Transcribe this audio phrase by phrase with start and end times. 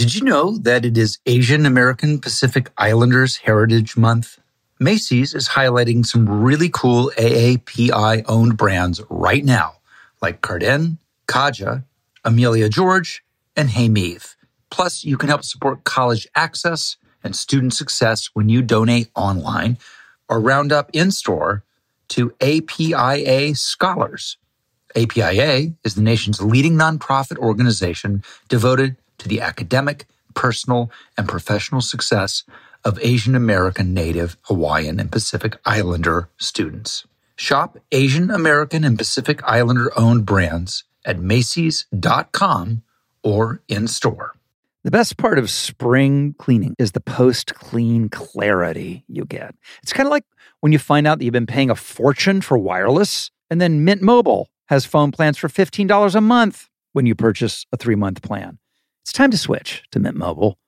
[0.00, 4.38] Did you know that it is Asian American Pacific Islanders Heritage Month?
[4.78, 9.74] Macy's is highlighting some really cool AAPI owned brands right now,
[10.22, 10.96] like Carden,
[11.28, 11.84] Kaja,
[12.24, 13.22] Amelia George,
[13.54, 14.36] and Hey Meave.
[14.70, 19.76] Plus, you can help support college access and student success when you donate online
[20.30, 21.62] or round up in store
[22.08, 24.38] to APIA Scholars.
[24.96, 32.44] APIA is the nation's leading nonprofit organization devoted to the academic, personal, and professional success
[32.84, 37.06] of Asian American, Native, Hawaiian, and Pacific Islander students.
[37.36, 42.82] Shop Asian American and Pacific Islander owned brands at Macy's.com
[43.22, 44.34] or in store.
[44.82, 49.54] The best part of spring cleaning is the post clean clarity you get.
[49.82, 50.24] It's kind of like
[50.60, 54.00] when you find out that you've been paying a fortune for wireless, and then Mint
[54.00, 58.58] Mobile has phone plans for $15 a month when you purchase a three month plan.
[59.02, 60.58] It's time to switch to Mint Mobile.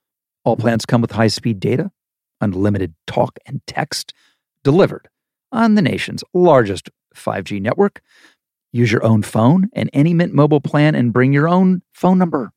[0.45, 1.91] All plans come with high speed data,
[2.41, 4.15] unlimited talk and text
[4.65, 5.09] delivered
[5.53, 8.01] on the nation's largest 5G network.
[8.73, 12.53] Use your own phone and any Mint Mobile plan and bring your own phone number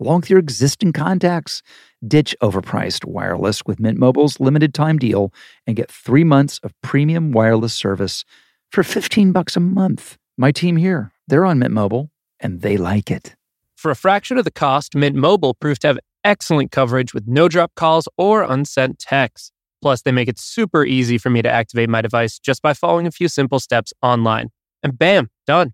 [0.00, 1.62] along with your existing contacts.
[2.06, 5.32] Ditch overpriced wireless with Mint Mobile's limited time deal
[5.66, 8.24] and get three months of premium wireless service
[8.70, 10.18] for 15 bucks a month.
[10.36, 13.36] My team here, they're on Mint Mobile and they like it.
[13.82, 17.48] For a fraction of the cost, Mint Mobile proved to have excellent coverage with no
[17.48, 19.50] drop calls or unsent texts.
[19.82, 23.08] Plus, they make it super easy for me to activate my device just by following
[23.08, 24.50] a few simple steps online.
[24.84, 25.72] And bam, done.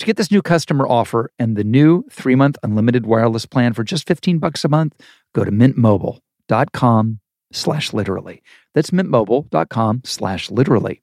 [0.00, 4.06] To get this new customer offer and the new three-month unlimited wireless plan for just
[4.06, 4.92] 15 bucks a month,
[5.34, 7.20] go to mintmobile.com
[7.52, 8.42] slash literally.
[8.74, 11.02] That's mintmobile.com slash literally.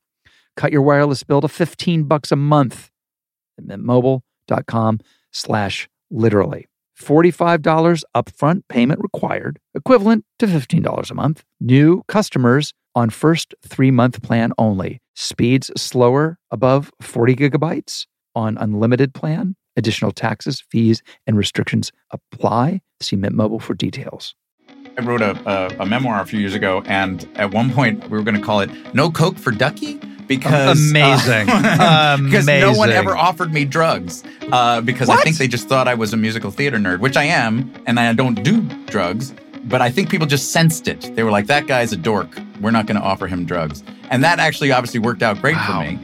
[0.55, 2.91] Cut your wireless bill to 15 bucks a month
[3.57, 4.99] at mintmobile.com
[5.31, 6.67] slash literally.
[6.97, 11.44] $45 upfront payment required, equivalent to $15 a month.
[11.59, 15.02] New customers on first three month plan only.
[15.16, 19.56] Speeds slower above 40 gigabytes on unlimited plan.
[19.75, 22.81] Additional taxes, fees, and restrictions apply.
[23.02, 24.35] See Mint Mobile for details.
[24.96, 28.18] I wrote a, a, a memoir a few years ago, and at one point we
[28.18, 32.72] were going to call it "No Coke for Duckie." Because amazing, uh, because amazing.
[32.72, 35.19] no one ever offered me drugs uh, because What?
[35.19, 38.00] I think they just thought I was a musical theater nerd, which I am, and
[38.00, 39.34] I don't do drugs.
[39.66, 41.16] But I think people just sensed it.
[41.16, 42.29] They were like, "That guy's a dork.
[42.61, 45.81] We're not going to offer him drugs," and that actually obviously worked out great Wow.
[45.84, 46.00] for me.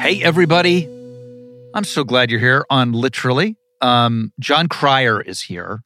[0.00, 0.88] Hey, everybody.
[1.78, 3.56] I'm so glad you're here on Literally.
[3.80, 5.84] Um, Jon Cryer is here.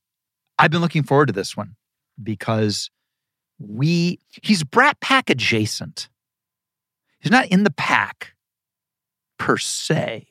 [0.58, 1.76] I've been looking forward to this one
[2.22, 2.90] because
[3.58, 6.08] we, he's Brat Pack adjacent.
[7.20, 8.32] He's not in the pack
[9.38, 10.28] per se,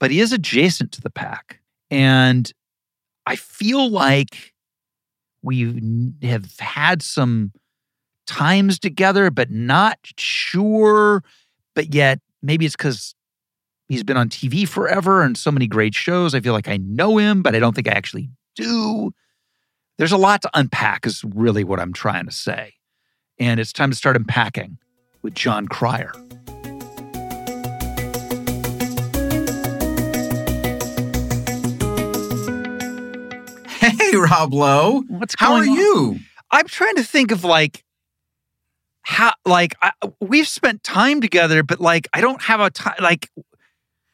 [0.00, 1.60] but he is adjacent to the pack.
[1.90, 2.50] And
[3.26, 4.54] I feel like
[5.42, 7.52] we have had some
[8.26, 11.22] times together, but not sure.
[11.74, 13.14] But yet, maybe it's because
[13.88, 16.34] he's been on TV forever and so many great shows.
[16.34, 19.12] I feel like I know him, but I don't think I actually do.
[19.98, 22.74] There's a lot to unpack, is really what I'm trying to say.
[23.38, 24.78] And it's time to start unpacking
[25.22, 26.12] with Jon Cryer.
[33.68, 35.02] Hey, Rob Lowe.
[35.08, 35.70] What's How are on?
[35.70, 36.18] you?
[36.50, 37.84] I'm trying to think of like
[39.02, 42.96] how like I, we've spent time together, but like I don't have a time.
[43.00, 43.30] Like,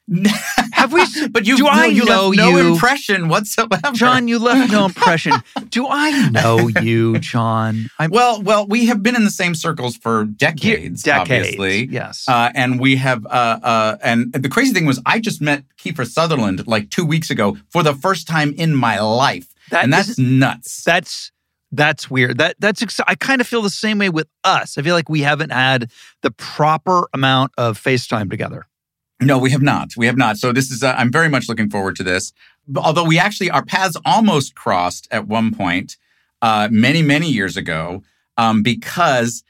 [0.73, 1.05] have we?
[1.29, 3.93] but you, do I you know left no you, impression whatsoever.
[3.93, 4.29] Jon?
[4.29, 5.33] You left no impression.
[5.71, 7.87] do I know you, Jon?
[7.99, 11.31] I'm Well, well, we have been in the same circles for decades, decades.
[11.49, 11.87] obviously.
[11.87, 12.25] Yes.
[12.29, 13.29] Uh, and we have, uh,
[13.63, 17.57] uh, and the crazy thing was, I just met Kiefer Sutherland like two weeks ago
[17.71, 20.83] for the first time in my life, That and that's is- nuts.
[20.85, 21.31] that's
[21.75, 22.37] that's weird.
[22.37, 24.77] That that's ex- I kind of feel the same way with us.
[24.77, 25.91] I feel like we haven't had
[26.21, 28.67] the proper amount of FaceTime together.
[29.25, 29.97] No, we have not.
[29.97, 30.37] We have not.
[30.37, 30.83] So this is.
[30.83, 32.33] Uh, I'm very much looking forward to this.
[32.77, 35.97] Although we actually our paths almost crossed at one point,
[36.41, 38.03] uh, many many years ago,
[38.37, 39.45] um, because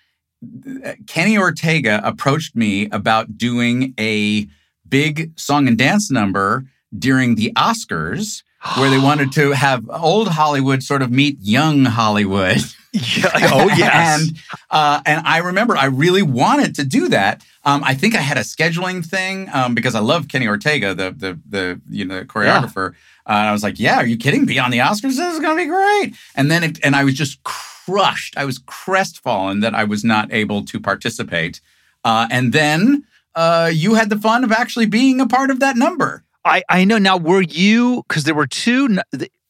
[0.84, 4.46] uh, Kenny Ortega approached me about doing a
[4.88, 6.64] big song and dance number
[6.96, 8.42] during the Oscars.
[8.76, 12.58] Where they wanted to have old Hollywood sort of meet young Hollywood.
[12.92, 13.30] Yeah.
[13.54, 14.20] Oh yes.
[14.20, 14.38] and
[14.70, 17.42] uh, and I remember I really wanted to do that.
[17.64, 21.10] Um, I think I had a scheduling thing um, because I love Kenny Ortega, the
[21.10, 22.90] the the you know choreographer.
[23.26, 24.44] Uh, and I was like, "Yeah, are you kidding?
[24.44, 25.16] Be on the Oscars?
[25.16, 28.36] This is gonna be great." And then it, and I was just crushed.
[28.36, 31.60] I was crestfallen that I was not able to participate.
[32.04, 33.04] Uh, and then
[33.34, 36.24] uh, you had the fun of actually being a part of that number.
[36.44, 36.98] I, I know.
[36.98, 38.98] Now, were you, because there were two,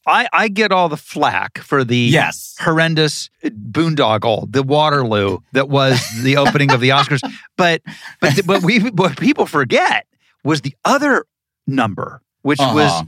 [0.07, 2.57] I, I get all the flack for the Yes.
[2.61, 7.21] horrendous boondoggle, the Waterloo that was the opening of the Oscars.
[7.57, 7.83] But
[8.21, 10.07] but but we what people forget
[10.45, 11.25] was the other
[11.67, 12.75] number, which Uh-huh.
[12.75, 13.05] was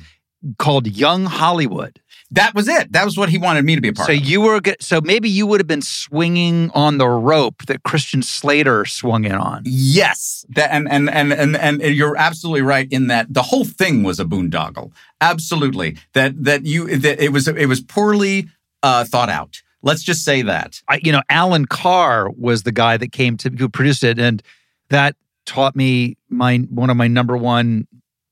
[0.59, 2.01] called Young Hollywood.
[2.31, 2.93] That was it.
[2.93, 4.25] That was what he wanted me to be a part So of.
[4.25, 8.85] you were so maybe you would have been swinging on the rope that Christian Slater
[8.85, 9.63] swung in on.
[9.65, 14.03] Yes, that, and, and and and and you're absolutely right in that the whole thing
[14.03, 14.91] was a boondoggle.
[15.21, 18.49] Absolutely, that that you that it was it was poorly
[18.83, 19.63] uh, thought out.
[19.83, 20.81] Let's just say that.
[20.89, 24.43] I, you know, Allan Carr was the guy that came to who produced it, and
[24.89, 27.87] that taught me my one of my number one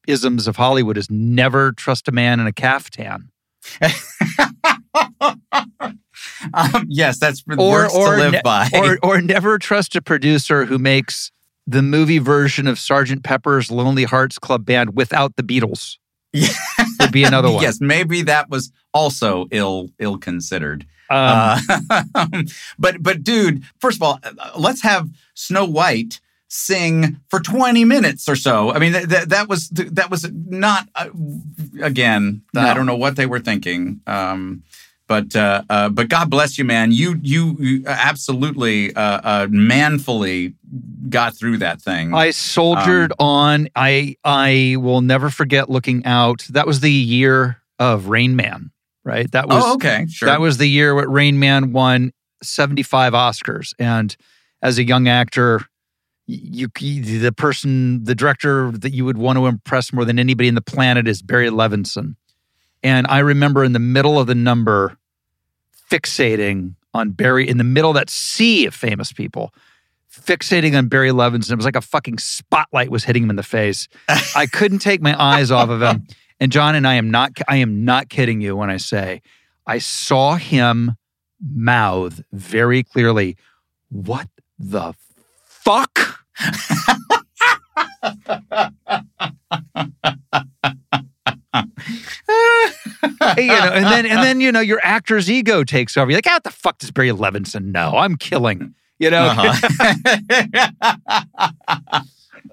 [0.08, 3.28] isms of Hollywood is never trust a man in a caftan.
[6.54, 8.68] Um, yes, that's Or- words or to live ne- by.
[8.74, 11.30] or or never trust a producer who makes
[11.66, 15.98] the movie version of Sergeant Pepper's Lonely Hearts Club Band without the Beatles.
[16.32, 16.48] Yeah.
[17.00, 17.62] Would be another one.
[17.62, 20.84] yes, maybe that was also ill ill considered.
[21.10, 21.58] Um,
[22.14, 22.26] Uh,
[22.78, 26.20] but but dude, first of all, uh, let's have Snow White
[26.52, 28.72] sing for 20 minutes or so.
[28.72, 31.08] I mean that that, that was that was not uh,
[31.80, 34.00] again, I don't know what they were thinking.
[34.06, 34.62] Um
[35.08, 36.90] but uh, uh, but God bless you, man.
[36.90, 40.54] You you, you absolutely uh, uh, manfully
[41.10, 42.14] got through that thing.
[42.14, 43.68] I soldiered Um, on.
[43.76, 46.46] I I will never forget looking out.
[46.50, 48.70] That was the year of Rain Man,
[49.04, 49.30] right?
[49.32, 50.28] That was oh, okay, sure.
[50.28, 52.12] that was the year when Rain Man won
[52.42, 53.74] 75 Oscars.
[53.78, 54.16] And
[54.62, 55.60] as a young actor,
[56.32, 56.68] you,
[57.20, 60.62] the person, the director that you would want to impress more than anybody in the
[60.62, 62.16] planet is Barry Levinson.
[62.82, 64.96] And I remember in the middle of the number
[65.90, 69.54] fixating on Barry in the middle of that sea of famous people,
[70.10, 71.52] fixating on Barry Levinson.
[71.52, 73.88] It was like a fucking spotlight was hitting him in the face.
[74.36, 76.06] I couldn't take my eyes off of him.
[76.40, 79.22] And Jon and I am not I am not kidding you when I say
[79.66, 80.96] I saw him
[81.40, 83.36] mouth very clearly,
[83.90, 84.94] "What the
[85.44, 86.21] fuck?"
[93.36, 96.10] You know, and then and then you know your actor's ego takes over.
[96.10, 97.96] You're like, "Ah, what the fuck does Barry Levinson know?
[97.96, 102.02] I'm killing." You know, Uh-huh.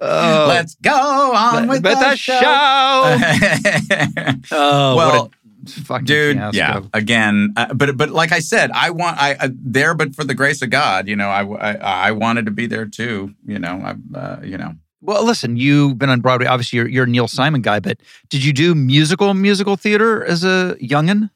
[0.48, 2.40] Let's go on with the, the show.
[4.56, 5.30] oh, well,
[5.72, 6.56] fucking dude, fiasco.
[6.56, 6.82] yeah.
[6.92, 10.34] Again, uh, but but like I said, I want I uh, there, but for the
[10.34, 11.72] grace of God, you know, I I,
[12.08, 13.34] I wanted to be there too.
[13.46, 14.74] You know, I uh, you know.
[15.02, 16.46] Well, listen, you've been on Broadway.
[16.46, 20.44] Obviously, you're, you're a Neil Simon guy, but did you do musical musical theater as
[20.44, 21.30] a youngin?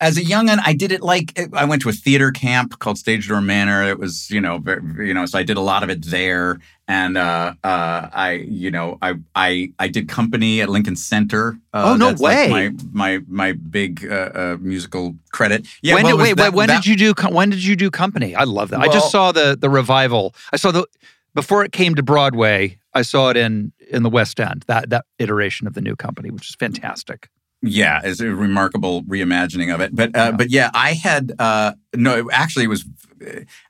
[0.00, 2.98] As a young youngin, I did it like I went to a theater camp called
[2.98, 3.84] Stage Door Manor.
[3.84, 6.58] It was, you know, very, you know, so I did a lot of it there,
[6.88, 11.56] and uh, uh, I, you know, I, I, I did company at Lincoln Center.
[11.72, 12.50] Uh, Oh, no that's like way.
[12.50, 15.66] my my my big uh, uh, musical credit.
[15.80, 15.94] Yeah.
[15.94, 18.34] when well, did, wait, that- when that- did you do when did you do Company?
[18.34, 18.80] I love that.
[18.80, 20.34] I just saw the the revival.
[20.52, 20.86] I saw the
[21.34, 22.78] before it came to Broadway.
[22.94, 24.64] I saw it in in the West End.
[24.66, 27.28] That that iteration of the new Company, which is fantastic.
[27.66, 29.94] Yeah, it's a remarkable reimagining of it.
[29.94, 30.30] But uh, Yeah.
[30.32, 32.28] but yeah, I had uh, no.
[32.32, 32.84] Actually, it was.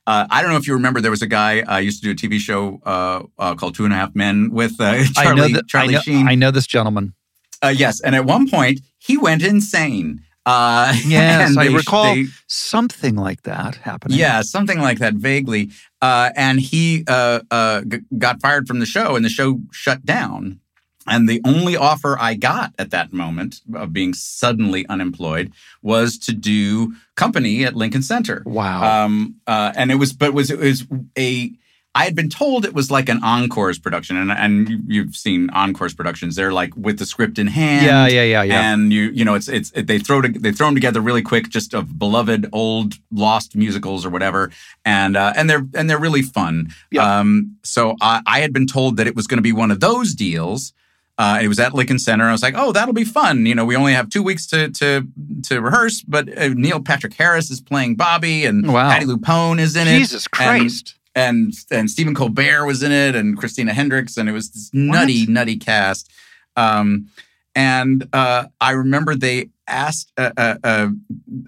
[0.07, 1.01] Uh, I don't know if you remember.
[1.01, 3.85] There was a guy I used to do a TV show uh, uh, called Two
[3.85, 5.69] and a Half Men with uh, Charlie I know that.
[5.69, 6.29] Charlie I know, Sheen.
[6.29, 7.15] I know this gentleman.
[7.63, 10.21] Uh, yes, and at one point he went insane.
[10.47, 14.19] Uh, Yes, and I recall they- something like that happening.
[14.19, 15.71] yeah, something like that vaguely.
[16.03, 20.05] Uh, and he uh, uh, g- got fired from the show, and the show shut
[20.05, 20.61] down.
[21.07, 26.33] And the only offer I got at that moment of being suddenly unemployed was to
[26.33, 28.43] do company at Lincoln Center.
[28.47, 29.05] Wow.
[29.05, 30.85] Um, uh, and it was, but it was it was
[31.19, 31.53] a.
[31.97, 35.49] I had been told it was like an encores production, and and you- you've seen
[35.51, 36.35] encores productions.
[36.35, 37.87] They're like with the script in hand.
[37.87, 38.73] yeah, yeah, yeah, yeah.
[38.73, 41.23] And you you know it's it's it, they throw to, they throw them together really
[41.23, 44.51] quick, just of beloved old lost musicals or whatever,
[44.85, 46.75] and uh, and they're and they're really fun.
[46.91, 47.19] Yeah.
[47.21, 49.79] Um, so I, I had been told that it was going to be one of
[49.79, 50.73] those deals.
[51.17, 52.25] Uh, it was at Lincoln Center.
[52.29, 53.47] I was like, oh, that'll be fun.
[53.47, 55.07] You know, we only have two weeks to to
[55.45, 58.91] to rehearse, but uh, Neil Patrick Harris is playing Bobby, and Wow.
[58.91, 60.97] Patti LuPone is in it Jesus Christ.
[61.15, 65.27] and and Stephen Colbert was in it, and Christina Hendricks, and it was this nutty,
[65.27, 66.11] nutty cast.
[66.57, 67.09] Um,
[67.55, 70.11] and uh, I remember they asked.
[70.19, 70.89] Uh, uh, uh,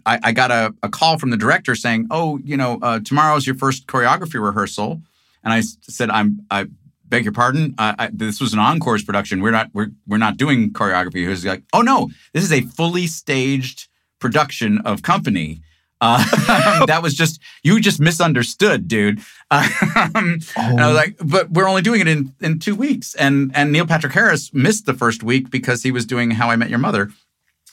[0.06, 3.44] I, I got a, a call from the director saying, "Oh, you know, uh, tomorrow's
[3.46, 5.02] your first choreography rehearsal,"
[5.42, 6.66] and I said, "I'm I."
[7.08, 7.74] Beg your pardon.
[7.78, 9.40] I, I, this was an encores production.
[9.40, 9.70] We're not.
[9.72, 11.16] We're we're not doing choreography.
[11.16, 15.62] He was like, "Oh no, this is a fully staged production of Company."
[16.00, 16.22] Uh,
[16.86, 19.20] that was just you just misunderstood, dude.
[19.48, 23.14] Um, And I was like, but we're only doing it in in two weeks.
[23.14, 26.56] And and Neil Patrick Harris missed the first week because he was doing How I
[26.56, 27.10] Met Your Mother.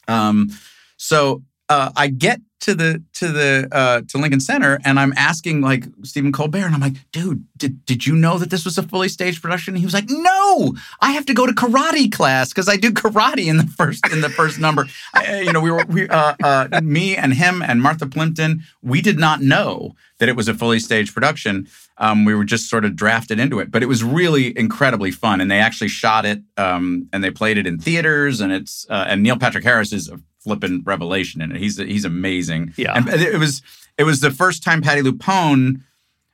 [0.08, 0.52] Um,
[0.98, 5.60] so uh, I get to the to the uh, to Lincoln Center and I'm asking
[5.60, 8.84] like Stephen Colbert and I'm like, dude, did did you know that this was a
[8.84, 9.74] fully staged production?
[9.74, 12.92] And he was like, no, I have to go to karate class because I do
[12.92, 14.88] karate in the first in the first number.
[15.14, 18.64] I, you know, we were we uh, uh, me and him and Martha Plimpton.
[18.82, 21.68] We did not know that it was a fully staged production.
[21.98, 25.42] Um, we were just sort of drafted into it, but it was really incredibly fun.
[25.42, 28.42] And they actually shot it um, and they played it in theaters.
[28.42, 31.58] And it's uh, and Neil Patrick Harris is a flippin' revelation in it.
[31.58, 32.74] He's he's amazing.
[32.78, 32.96] Yeah.
[32.96, 33.62] and it was
[33.98, 35.82] it was the first time Patti LuPone.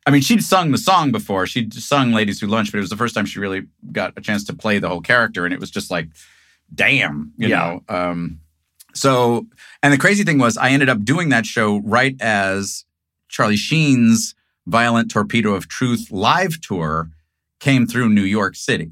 [0.05, 1.45] I mean, she'd sung the song before.
[1.45, 4.21] She'd sung "Ladies Who Lunch," but it was the first time she really got a
[4.21, 6.07] chance to play the whole character, and it was just like,
[6.73, 7.57] damn, you Yeah.
[7.59, 7.83] know.
[7.95, 8.39] Um,
[8.93, 9.45] so,
[9.83, 12.85] and the crazy thing was, I ended up doing that show right as
[13.27, 14.33] Charlie Sheen's
[14.69, 17.09] Violent Torpedo of Truth live tour
[17.59, 18.91] came through New York City.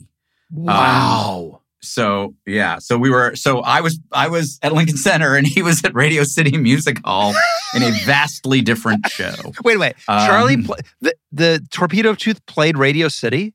[0.51, 1.61] Wow.
[1.81, 5.61] So yeah, so we were so I was I was at Lincoln Center and he
[5.61, 7.33] was at Radio City Music Hall
[7.75, 9.33] in a vastly different show.
[9.63, 9.93] wait, wait.
[10.07, 13.53] Um, Charlie, pl- the the Torpedo of Truth played Radio City.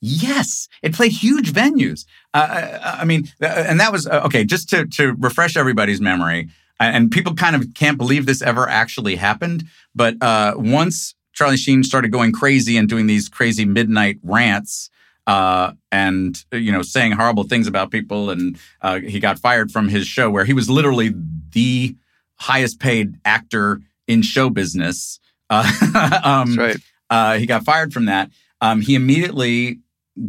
[0.00, 2.04] Yes, it played huge venues.
[2.34, 4.44] Uh, I, I mean, uh, and that was uh, okay.
[4.44, 9.16] Just to to refresh everybody's memory, and people kind of can't believe this ever actually
[9.16, 9.64] happened.
[9.94, 14.90] But uh, once Charlie Sheen started going crazy and doing these crazy midnight rants,
[15.26, 19.88] uh, and you know saying horrible things about people, and uh, he got fired from
[19.88, 21.14] his show where he was literally
[21.52, 21.94] the
[22.36, 25.20] highest paid actor in show business.
[25.48, 26.76] Uh, um, That's right.
[27.08, 28.30] uh, he got fired from that.
[28.60, 29.78] Um, he immediately,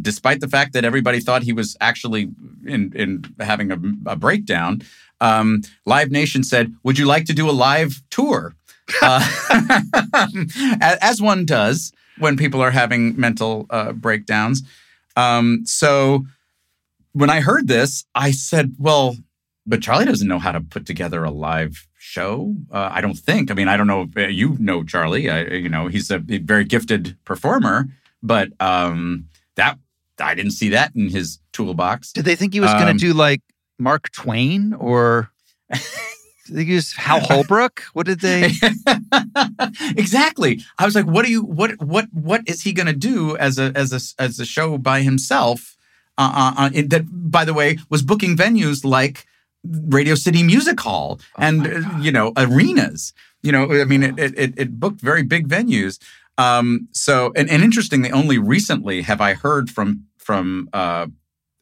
[0.00, 2.30] despite the fact that everybody thought he was actually
[2.64, 4.82] in, in having a, a breakdown,
[5.20, 8.54] um, Live Nation said, "Would you like to do a live tour?"
[9.02, 9.20] Uh,
[10.80, 14.62] as one does when people are having mental uh, breakdowns.
[15.16, 16.24] Um, so
[17.12, 19.16] when I heard this, I said, "Well,
[19.66, 23.50] but Charlie doesn't know how to put together a live." show uh, i don't think
[23.50, 26.18] i mean i don't know if uh, you know charlie I, you know he's a
[26.20, 27.86] very gifted performer
[28.22, 29.26] but um
[29.56, 29.78] that
[30.18, 33.06] i didn't see that in his toolbox Did they think he was going Um, to
[33.08, 33.42] do like
[33.78, 35.30] Mark Twain or?
[36.48, 37.82] They was Hal Holbrook?
[37.92, 38.50] What did they?
[39.96, 43.36] exactly i was like what do you what what what is he going to do
[43.36, 45.76] as a as a as a show by himself
[46.16, 49.26] uh, uh, uh, that by the way was booking venues like
[49.64, 53.12] radio city music hall and Oh my uh, you know arenas
[53.42, 55.98] you know i mean it it, it- it booked very big venues
[56.38, 60.68] um so and, and interestingly only recently have i heard from from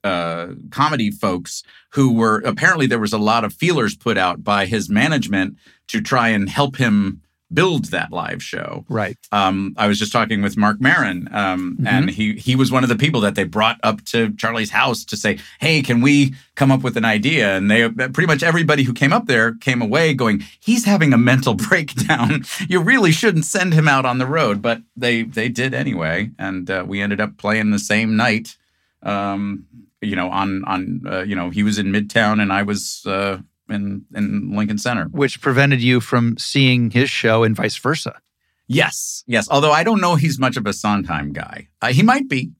[0.06, 1.62] uh comedy folks
[1.96, 5.56] who were apparently there was a lot of feelers put out by his management
[5.92, 7.20] to try and help him
[7.52, 8.84] build that live show.
[8.88, 9.16] right.
[9.30, 11.86] Um, I was just talking with Marc Maron, um, Mhm.
[11.92, 15.04] and he he was one of the people that they brought up to Charlie's house
[15.04, 18.82] to say, "Hey, can we come up with an idea?" And they pretty much everybody
[18.82, 22.44] who came up there came away going, "He's having a mental breakdown.
[22.68, 26.68] you really shouldn't send him out on the road." But they they did anyway, and
[26.68, 28.56] uh, we ended up playing the same night.
[29.04, 29.64] Um,
[30.00, 33.38] you know, on on uh, you know, he was in Midtown and I was uh,
[33.68, 35.06] in in Lincoln Center.
[35.06, 38.20] Which prevented you from seeing his show and vice versa.
[38.68, 39.48] Yes, yes.
[39.50, 41.68] Although I don't know he's much of a Sondheim guy.
[41.80, 42.52] Uh, he might be.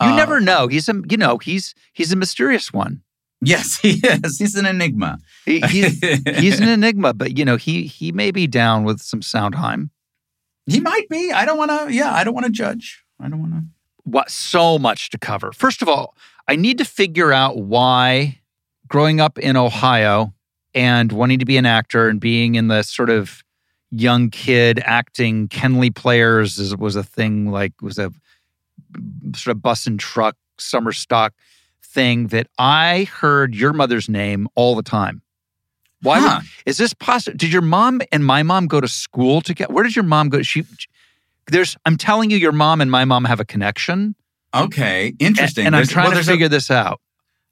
[0.00, 0.68] You Uh, never know.
[0.68, 3.02] He's a you know he's he's a mysterious one.
[3.42, 4.38] Yes, he is.
[4.38, 5.18] He's an enigma.
[5.44, 5.98] He, he's
[6.38, 9.90] he's an enigma, but you know he he may be down with some Sondheim.
[10.66, 11.32] he might be.
[11.32, 11.92] I don't want to.
[11.94, 13.04] Yeah, I don't want to judge.
[13.18, 13.62] I don't want to.
[14.04, 15.52] What so much to cover.
[15.52, 16.14] First of all,
[16.48, 18.40] I need to figure out why
[18.88, 20.34] growing up in Ohio
[20.74, 23.42] and wanting to be an actor and being in the sort of
[23.90, 28.12] young kid acting Kenley players is, was a thing like was a
[29.34, 31.32] sort of bus and truck summer stock
[31.82, 35.22] thing that I heard your mother's name all the time.
[36.02, 36.40] Why would- Huh.
[36.66, 37.36] is this possible?
[37.36, 39.72] Did your mom and my mom go to school together?
[39.72, 40.40] Where did your mom go?
[40.42, 40.64] She,
[41.48, 41.76] there's.
[41.84, 44.14] I'm telling you, your mom and my mom have a connection,
[44.54, 45.66] Okay, interesting.
[45.66, 47.00] and I'm trying well, to there's a- figure this out.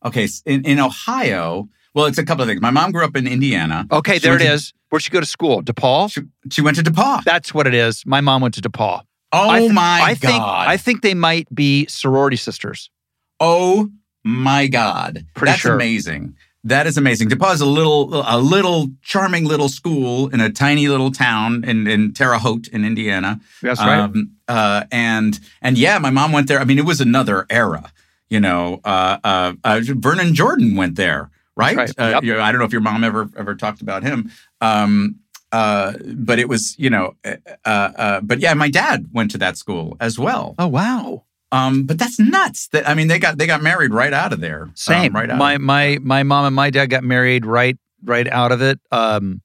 [0.05, 2.61] okay, in, in Ohio, well, it's a couple of things.
[2.61, 3.87] My mom grew up in Indiana.
[3.93, 4.73] Okay, She there it to- is.
[4.91, 5.63] Where'd she go to school?
[5.63, 6.11] DePauw.
[6.11, 7.23] She, she went to DePauw.
[7.25, 8.05] That's what it is.
[8.07, 9.03] My mom went to DePauw.
[9.33, 10.67] oh I th- my I think god!
[10.69, 12.91] I think they might be sorority sisters.
[13.39, 13.91] oh
[14.25, 15.25] my god!
[15.35, 15.75] Pretty That's sure.
[15.75, 16.35] amazing.
[16.65, 17.29] That is amazing.
[17.29, 21.87] DePauw is a little, a little charming little school in a tiny little town in
[21.87, 23.41] in Terre Haute in Indiana.
[23.63, 26.59] That's Um, uh, and and yeah, my mom went there.
[26.61, 27.93] I mean, it was another era.
[28.29, 31.77] You know, uh, uh, uh, Vernon Jordan went there, right?
[31.77, 31.91] Right.
[31.99, 32.25] Uh, Yep.
[32.25, 34.31] you know, I don't know if your mom ever ever talked about him.
[34.61, 39.39] Um, uh, but it was, you know, uh, uh, but yeah, my dad went to
[39.39, 40.55] that school as well.
[40.59, 41.23] Oh wow.
[41.51, 42.69] Um, but that's nuts.
[42.69, 44.65] That I mean, they got they got married right out of there.
[44.65, 45.15] um, Same.
[45.15, 45.39] right out.
[45.39, 48.81] my of, my my mom and my dad got married right right out of it.
[48.91, 49.41] Um,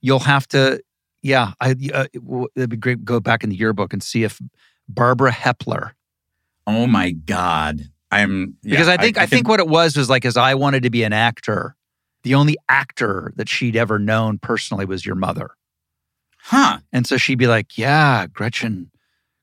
[0.00, 0.82] you'll have to,
[1.22, 1.52] yeah.
[1.60, 2.06] I uh,
[2.54, 2.98] it'd be great.
[2.98, 4.40] to Go back in the yearbook and see if
[4.88, 5.92] Barbara Hepler,
[6.66, 10.10] oh my god, I'm yeah, because I think I, can- think what it was was
[10.10, 11.76] like as I wanted to be an actor,
[12.22, 15.50] the only actor that she'd ever known personally was your mother,
[16.38, 16.78] huh.
[16.92, 18.90] and so she'd be like, "Yeah, Gretchen,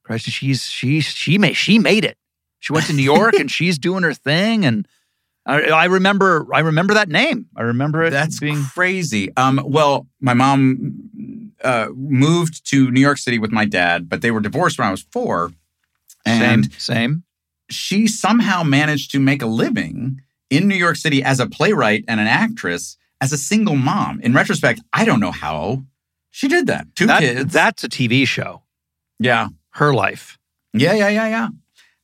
[0.03, 2.17] Gretchen, she's she she made she made it.
[2.59, 4.87] She went to New York and she's doing her thing." And
[5.45, 7.47] I, I remember I remember that name.
[7.55, 9.29] I remember it That's being crazy.
[9.35, 14.31] Um, well, my mom uh, moved to New York City with my dad, but they
[14.31, 15.51] were divorced when I was four,
[16.25, 17.23] and same same.
[17.69, 22.19] she somehow managed to make a living in New York City as a playwright and
[22.19, 24.19] an actress as a single mom.
[24.21, 25.83] In retrospect, I don't know how
[26.29, 26.87] she did that.
[26.95, 27.53] Two That- kids.
[27.53, 28.63] That's a TV show.
[29.19, 29.47] yeah.
[29.73, 30.37] Her life.
[30.73, 31.47] Yeah, yeah, yeah, yeah.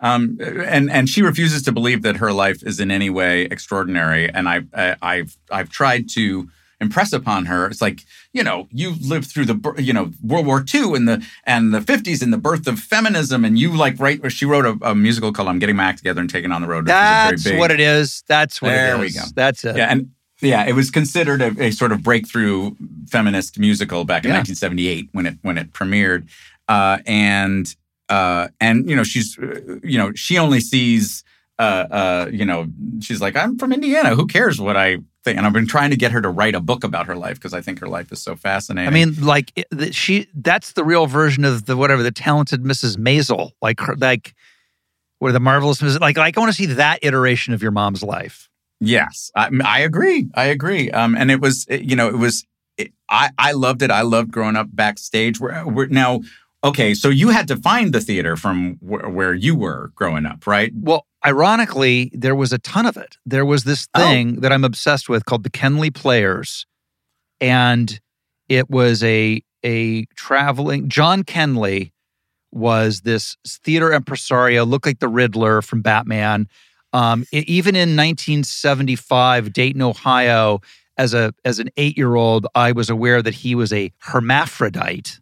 [0.01, 4.29] Um, and and she refuses to believe that her life is in any way extraordinary.
[4.29, 6.49] And I, I I've I've tried to
[6.81, 7.67] impress upon her.
[7.67, 11.25] It's like you know you lived through the you know World War II and the
[11.43, 14.31] and the fifties and the birth of feminism, and you like write.
[14.31, 16.67] She wrote a, a musical called "I'm Getting My Act Together and Taking on the
[16.67, 18.23] Road." That's what it is.
[18.27, 19.23] That's what There it we go.
[19.35, 19.75] That's it.
[19.75, 20.11] Yeah, and
[20.41, 22.73] yeah, it was considered a, a sort of breakthrough
[23.09, 24.37] feminist musical back in Yeah.
[24.37, 26.29] 1978 when it when it premiered,
[26.69, 27.75] uh, and
[28.07, 31.23] uh, and you know she's uh, you know she only sees
[31.59, 31.61] uh,
[31.91, 32.67] uh, you know
[33.01, 34.15] she's like I'm from Indiana.
[34.15, 35.37] Who cares what I think?
[35.37, 37.53] And I've been trying to get her to write a book about her life because
[37.53, 38.87] I think her life is so fascinating.
[38.87, 40.27] I mean, like it- she.
[40.33, 42.95] That's the real version of the whatever the talented Mrs.
[42.97, 43.51] Maisel.
[43.61, 44.33] Like her, like
[45.19, 45.99] what the marvelous Mrs.
[45.99, 48.47] Like, like I want to see that iteration of your mom's life.
[48.79, 50.27] Yes, I, I agree.
[50.35, 50.89] I agree.
[50.91, 52.45] Um, and it was, you know, it was.
[53.09, 53.91] I I loved it.
[53.91, 55.37] I loved growing up backstage.
[55.41, 56.21] Where we're now,
[56.63, 60.45] okay, so you had to find the theater from wh- where you were growing up,
[60.47, 60.71] right?
[60.75, 63.17] Well, ironically, there was a ton of it.
[63.25, 63.99] There was this Oh.
[64.01, 66.65] thing that I'm obsessed with called the Kenley Players,
[67.41, 67.99] and
[68.47, 71.91] it was a a traveling John Kenley
[72.51, 76.47] was this theater impresario, looked like the Riddler from Batman.
[76.93, 80.59] Um, e- even in 1975, Dayton, Ohio,
[80.97, 85.19] as a as an eight year old, I was aware that he was a hermaphrodite.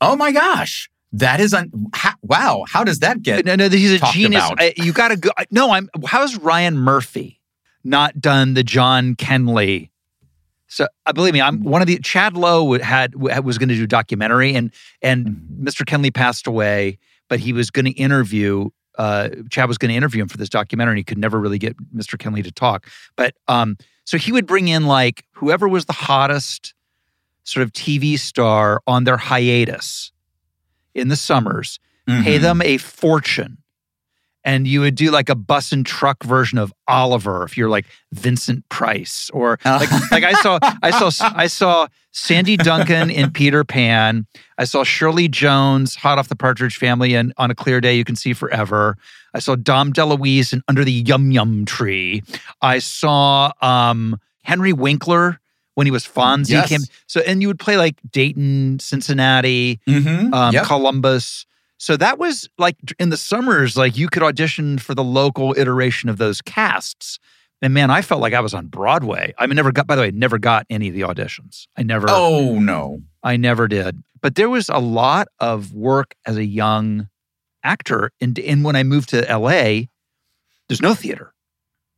[0.00, 2.64] Oh my gosh, that is un- how, wow.
[2.68, 3.44] How does that get?
[3.44, 4.44] No, no, he's a genius.
[4.58, 5.30] I- you got to go.
[5.50, 5.88] No, I'm.
[6.06, 7.40] How's Ryan Murphy
[7.84, 9.90] not done the John Kenley?
[10.68, 11.98] So, uh, believe me, I'm one of the.
[12.00, 15.66] Chad Lowe had was going to do a documentary, and and Mm-hmm.
[15.66, 15.84] Mr.
[15.86, 18.68] Kenley passed away, but he was going to interview.
[18.98, 21.58] Uh, Chad was going to interview him for this documentary, and he could never really
[21.58, 22.16] get Mr.
[22.18, 22.86] Kenley to talk.
[23.16, 26.74] But um, so he would bring in like whoever was the hottest
[27.46, 30.12] sort of TV star on their hiatus
[30.94, 32.40] in the summers pay Mhm.
[32.42, 33.58] them a fortune.
[34.44, 37.84] And you would do like a bus and truck version of Oliver if you're like
[38.12, 43.64] Vincent Price or like like I saw I saw I saw Sandy Duncan in Peter
[43.64, 44.24] Pan.
[44.56, 48.04] I saw Shirley Jones, hot off the Partridge Family, and on a clear day you
[48.04, 48.96] can see forever.
[49.34, 52.22] I saw Dom DeLuise in Under the Yum Yum Tree.
[52.62, 55.40] I saw um, Henry Winkler
[55.76, 56.50] when he was Fonzie.
[56.50, 56.68] Yes.
[56.68, 60.34] Came, so and you would play like Dayton, Cincinnati, Mhm.
[60.34, 60.64] um, Yep.
[60.66, 61.46] Columbus.
[61.78, 66.08] So that was like in the summers, like you could audition for the local iteration
[66.08, 67.18] of those casts.
[67.62, 69.32] And man, I felt like I was on Broadway.
[69.38, 69.86] I mean, never got.
[69.86, 71.66] By the way, never got any of the auditions.
[71.76, 72.06] I never.
[72.10, 73.02] Oh no.
[73.22, 74.02] I never did.
[74.22, 77.08] But there was a lot of work as a young
[77.62, 78.10] actor.
[78.20, 79.88] And, and when I moved to LA,
[80.68, 81.32] there's no theater.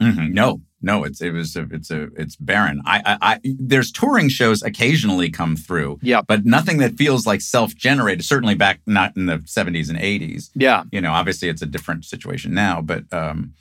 [0.02, 0.32] Mhm.
[0.32, 2.80] No, no, it's it was a, it's a it's barren.
[2.84, 6.22] I, I I there's touring shows occasionally come through, Yeah.
[6.26, 8.24] but nothing that feels like self generated.
[8.24, 10.50] Certainly back not in the 70s and 80s.
[10.54, 10.84] Yeah.
[10.92, 13.54] You know, obviously it's a different situation now, but um,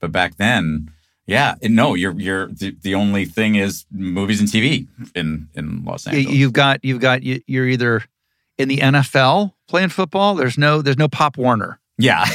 [0.00, 0.90] but back then,
[1.26, 6.06] yeah, no, you're you're the, the only thing is movies and TV in in Los
[6.06, 6.34] Angeles.
[6.36, 8.02] You've got you've got you're either
[8.58, 10.34] in the NFL playing football.
[10.34, 11.78] There's no there's no Pop Warner.
[11.98, 12.24] Yeah.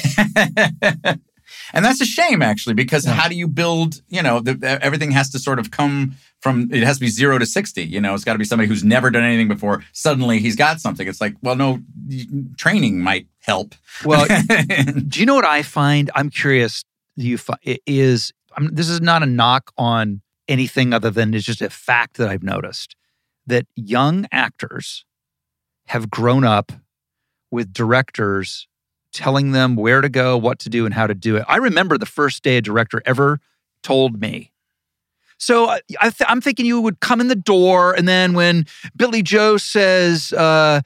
[1.73, 3.13] and that's a shame, actually, because Yeah.
[3.13, 6.83] how do you build, you know, the, everything has to sort of come from, it
[6.83, 7.83] has to be zero to 60.
[7.83, 9.83] You know, it's got to be somebody who's never done anything before.
[9.93, 11.07] Suddenly he's got something.
[11.07, 11.79] It's like, well, no,
[12.57, 13.75] training might help.
[14.05, 14.25] Well,
[15.07, 16.09] Do you know what I find?
[16.15, 16.83] I'm curious.
[17.17, 21.33] Do you find it is I'm, this is not a knock on anything other than
[21.33, 22.95] it's just a fact that I've noticed
[23.45, 25.05] that young actors
[25.87, 26.71] have grown up
[27.51, 28.67] with directors
[29.13, 31.45] telling them where to go, what to do, and how to do it.
[31.47, 33.39] I remember the first day a director ever
[33.83, 34.51] told me.
[35.37, 39.57] So I, I'm thinking you would come in the door, and then when Billy Joe
[39.57, 40.81] says, uh,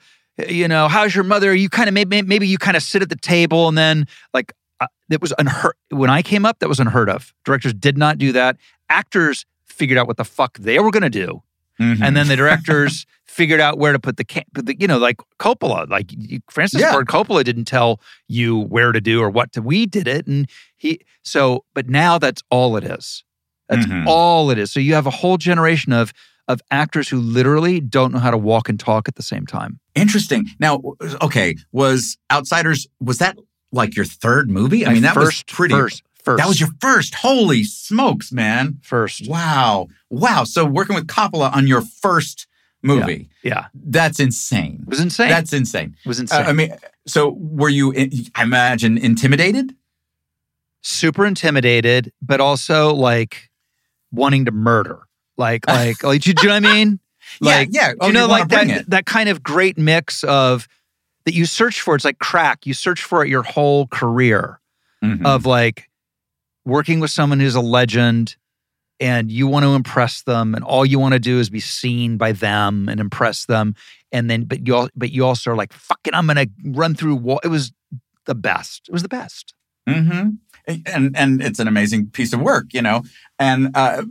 [0.48, 1.54] you know, how's your mother?
[1.54, 4.52] You kind of maybe maybe you kind of sit at the table, and then like
[4.80, 6.60] uh, it was unheard when I came up.
[6.60, 7.34] That was unheard of.
[7.44, 8.56] Directors did not do that.
[8.88, 11.42] Actors figured out what the fuck they were going to do,
[11.80, 12.00] Mhm.
[12.02, 15.16] and then the directors figured out where to put the, ca- the you know, like
[15.40, 16.12] Coppola, like
[16.50, 16.92] Francis Yeah.
[16.92, 19.62] Ford Coppola didn't tell you where to do or what to.
[19.62, 21.64] We did it, and he so.
[21.74, 23.24] But now that's all it is.
[23.68, 24.04] That's Mhm.
[24.06, 24.70] all it is.
[24.70, 26.12] So you have a whole generation of
[26.46, 29.80] of actors who literally don't know how to walk and talk at the same time.
[29.94, 30.46] Interesting.
[30.60, 30.80] Now,
[31.22, 33.36] okay, was Outsiders was that
[33.72, 34.84] like your third movie?
[34.84, 35.74] I My mean, that first, was pretty.
[35.74, 36.38] first, first.
[36.38, 37.14] That was your first.
[37.14, 38.78] Holy smokes, man!
[38.82, 39.28] first.
[39.28, 40.44] Wow, wow.
[40.44, 42.46] So working with Coppola on your first
[42.82, 44.80] movie, Yeah, that's insane.
[44.82, 45.28] it was insane.
[45.28, 45.96] That's insane.
[46.04, 46.46] it was Uh, insane.
[46.46, 46.74] I mean,
[47.06, 47.94] so were you?
[48.34, 49.74] I imagine intimidated.
[50.82, 53.50] super intimidated, but also like
[54.12, 55.00] wanting to murder.
[55.36, 57.00] Like, like, like, do you know what I mean?
[57.40, 57.92] Like, yeah, yeah.
[58.00, 58.90] Oh, you know, wanna like that, it.
[58.90, 60.68] that kind of great mix of
[61.24, 61.94] that you search for.
[61.96, 62.66] It's like crack.
[62.66, 64.60] You search for it your whole career
[65.02, 65.24] Mhm.
[65.24, 65.88] of like
[66.64, 68.36] working with someone who's a legend
[69.00, 72.16] and you want to impress them and all you want to do is be seen
[72.16, 73.74] by them and impress them.
[74.12, 77.16] And then, but you, all, but you also are like, fucking I'm to run through.
[77.16, 77.40] Wall.
[77.42, 77.72] It was
[78.26, 78.88] the best.
[78.88, 79.54] It was the best.
[79.88, 80.28] hmm
[80.66, 83.02] And and it's an amazing piece of work, you know.
[83.38, 84.04] And uh,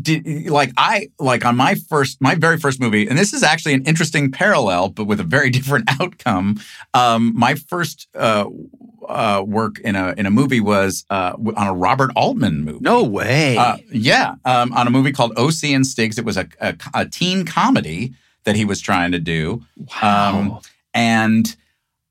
[0.00, 3.74] did, like I like on my first, my very first movie, and this is actually
[3.74, 6.60] an interesting parallel, but with a very different outcome.
[6.94, 8.46] Um, my first uh,
[9.08, 12.80] uh, work in a in a movie was uh, on a Robert Altman movie.
[12.80, 13.56] No way.
[13.56, 16.18] Uh, yeah, um, on a movie called OC and Stiggs.
[16.18, 19.64] It was a, a, a teen comedy that he was trying to do
[20.02, 20.38] wow.
[20.38, 20.60] um,
[20.92, 21.56] and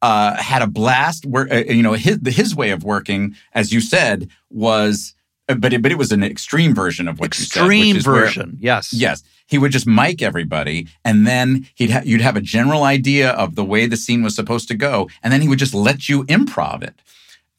[0.04, 1.26] uh, had a blast.
[1.26, 5.16] Where uh, you know his his way of working, as you said, was
[5.50, 7.96] uh, but it, but it was an extreme version of what you said, which Extreme
[7.98, 8.58] is where- version.
[8.62, 8.94] yes.
[8.94, 13.32] Yes, he would just mic everybody, and then he'd ha- you'd have a general idea
[13.32, 16.08] of the way the scene was supposed to go, and then he would just let
[16.10, 16.96] you improv it,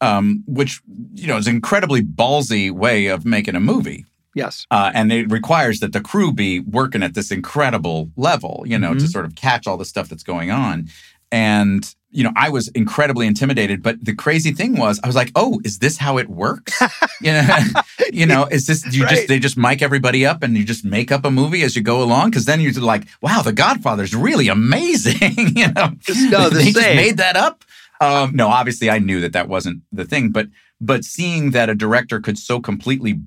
[0.01, 0.81] um, which
[1.15, 4.05] you know is an incredibly ballsy way of making a movie.
[4.35, 4.65] Yes.
[4.69, 8.93] Uh, and it requires that the crew be working at this incredible level, you know,
[8.93, 9.11] to Mhm.
[9.11, 10.89] sort of catch all the stuff that's going on.
[11.31, 11.81] And,
[12.15, 13.83] you know, I was incredibly intimidated.
[13.83, 16.73] But the crazy thing was, I was like, oh, is this how it works?
[17.21, 17.57] you know,
[18.13, 19.09] you know, is this, you Right.
[19.15, 21.81] just, they just mic everybody up and you just make up a movie as you
[21.81, 22.31] go along?
[22.31, 25.19] Cause then you're like, wow, The Godfather's really amazing.
[25.55, 25.91] you know,
[26.29, 27.63] No, the they just made that up.
[28.01, 30.47] Um, no, obviously I knew that that wasn't the thing, but,
[30.81, 33.19] but seeing that a director could so completely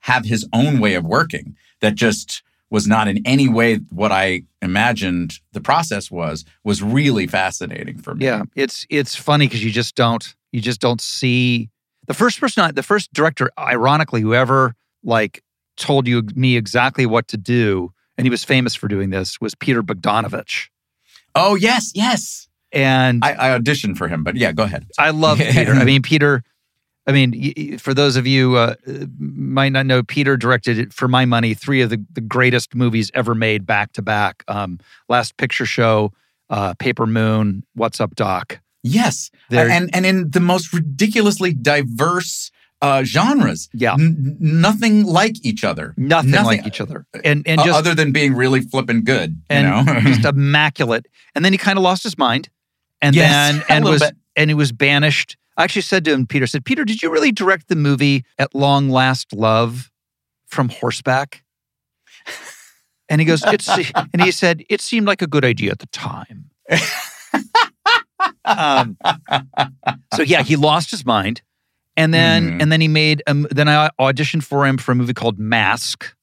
[0.00, 4.42] have his own way of working that just was not in any way what I
[4.62, 8.24] imagined the process was was really fascinating for me.
[8.24, 8.44] Yeah.
[8.56, 11.68] It's it's funny because you just don't you just don't see
[12.06, 15.42] the first person I- the first director, ironically, whoever like
[15.76, 19.54] told you me exactly what to do, and he was famous for doing this, was
[19.54, 20.68] Peter Bogdanovich.
[21.34, 22.48] Oh yes, yes.
[22.72, 24.86] And I, I auditioned for him, but yeah, go ahead.
[24.98, 25.72] I love Peter.
[25.74, 26.42] I mean, Peter.
[27.06, 28.74] I mean, for those of you uh,
[29.18, 33.34] might not know, Peter directed for my money three of the, the greatest movies ever
[33.34, 34.44] made back to back.
[34.46, 36.12] Um, Last Picture Show,
[36.48, 38.60] uh, Paper Moon, What's Up, Doc.
[38.84, 43.68] Yes, They're- and and in the most ridiculously diverse uh, genres.
[43.72, 43.92] Yeah.
[43.94, 45.94] N- nothing like each other.
[45.96, 49.40] Nothing, Nothing- like each other, and and Uh, just other than being really flipping good,
[49.48, 50.00] and you know.
[50.14, 51.06] just immaculate.
[51.34, 52.48] And then he kind of lost his mind,
[53.00, 54.14] and Yes, then and was bit.
[54.36, 55.36] and he was banished.
[55.56, 58.54] I actually said to him, Peter said, Peter, did you really direct the movie At
[58.54, 59.90] Long Last Love
[60.46, 61.44] from horseback?
[63.08, 63.68] And he goes, it's
[64.12, 66.50] and he said, it seemed like a good idea at the time.
[68.44, 68.96] um,
[70.14, 71.42] so yeah, he lost his mind.
[71.96, 72.62] And then Mhm.
[72.62, 76.14] and then he made um, then I auditioned for him for a movie called Mask.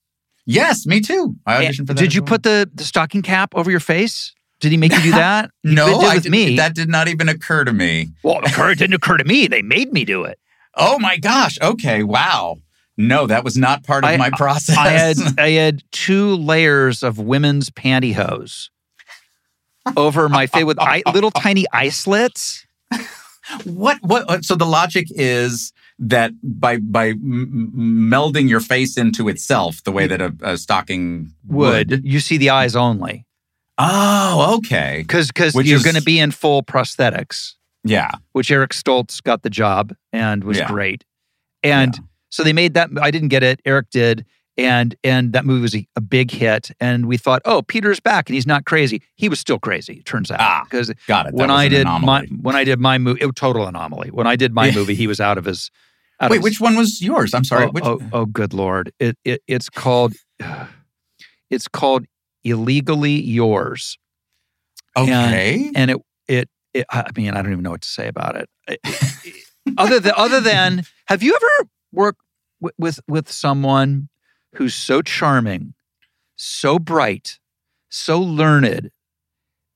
[0.45, 1.35] yes, me too.
[1.45, 1.97] I auditioned for that.
[1.97, 2.27] Did you well.
[2.29, 4.33] put the, the stocking cap over your face?
[4.59, 5.51] Did he make you do that?
[5.63, 6.55] He No, did I did, me.
[6.57, 8.09] that did not even occur to me.
[8.23, 9.47] well, it didn't occur to me.
[9.47, 10.37] They made me do it.
[10.75, 11.57] Oh my gosh.
[11.61, 12.03] Okay.
[12.03, 12.57] Wow.
[12.97, 14.77] No, that was not part of I- my process.
[14.77, 18.69] I had I had two layers of women's pantyhose
[19.97, 22.65] over my face with eye, little tiny eye slits.
[23.63, 23.97] what?
[24.01, 24.29] What?
[24.29, 29.83] Uh, so the logic is that by by m- m- melding your face into itself,
[29.83, 31.89] the way that a, a stocking would.
[31.89, 33.25] Would you see the eyes only?
[33.79, 34.97] Oh, okay.
[35.07, 38.11] Because because you're is- going to be in full prosthetics, Yeah.
[38.33, 40.67] which Eric Stoltz got the job and was Yeah.
[40.67, 41.05] great.
[41.63, 41.97] And
[42.29, 42.89] so they made that.
[43.01, 43.61] I didn't get it.
[43.65, 44.25] Eric did.
[44.57, 46.71] And and that movie was a, a big hit.
[46.81, 49.01] And we thought, oh, Peter's back and he's not crazy.
[49.15, 49.93] He was still crazy.
[49.99, 51.31] It turns out Ah, because Got it.
[51.31, 54.09] That when I did my when I did my movie, it was total anomaly.
[54.11, 55.71] When I did my movie, he was out of his
[56.19, 57.33] out Wait, of- which one was yours?
[57.33, 57.67] I'm sorry.
[57.67, 58.91] Oh, which, oh, oh, good lord!
[58.99, 60.13] It, it it's called
[61.49, 62.05] it's called
[62.43, 63.97] illegally yours,
[64.97, 65.71] okay.
[65.75, 65.97] and it
[66.27, 68.49] it, it I mean I don't even know what to say about it.
[68.67, 69.35] It- it-
[69.77, 72.21] other than other than have you ever worked
[72.59, 74.09] with, with with someone
[74.55, 75.73] who's so charming,
[76.35, 77.37] so bright,
[77.89, 78.89] so learned,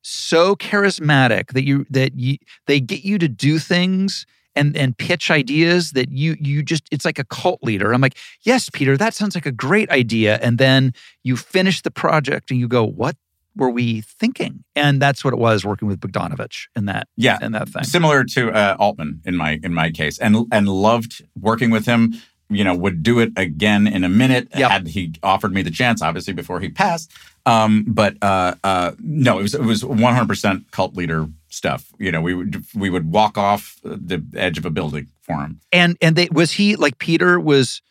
[0.02, 5.30] so charismatic that you that you they get you to do things and and pitch
[5.30, 7.92] ideas that you you just it's like a cult leader.
[7.92, 10.38] I'm like, yes, Peter, that sounds like a great idea.
[10.42, 13.16] And then you finish the project and you go, what
[13.56, 14.64] were we thinking?
[14.74, 17.38] And that's what it was working with Bogdanovich in that yeah.
[17.40, 17.84] in that thing.
[17.84, 22.14] Similar to uh, Altman in my in my case, and and loved working with him.
[22.50, 24.48] You know, would do it again in a minute.
[24.54, 24.70] Yep.
[24.70, 27.10] Had he offered me the chance, obviously before he passed.
[27.46, 31.86] Um, but uh, uh, no, it was it was 100 percent cult leader stuff.
[31.98, 35.60] You know, we would we would walk off the edge of a building for him.
[35.72, 37.82] And and they was he like Peter was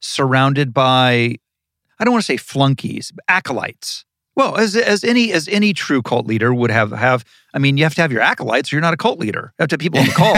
[0.00, 1.36] surrounded by
[1.98, 4.04] I don't want to say flunkies, acolytes.
[4.36, 7.84] Well, as as any as any true cult leader would have have I mean, you
[7.84, 9.52] have to have your acolytes or you're not a cult leader.
[9.58, 10.36] You have to have people on the call.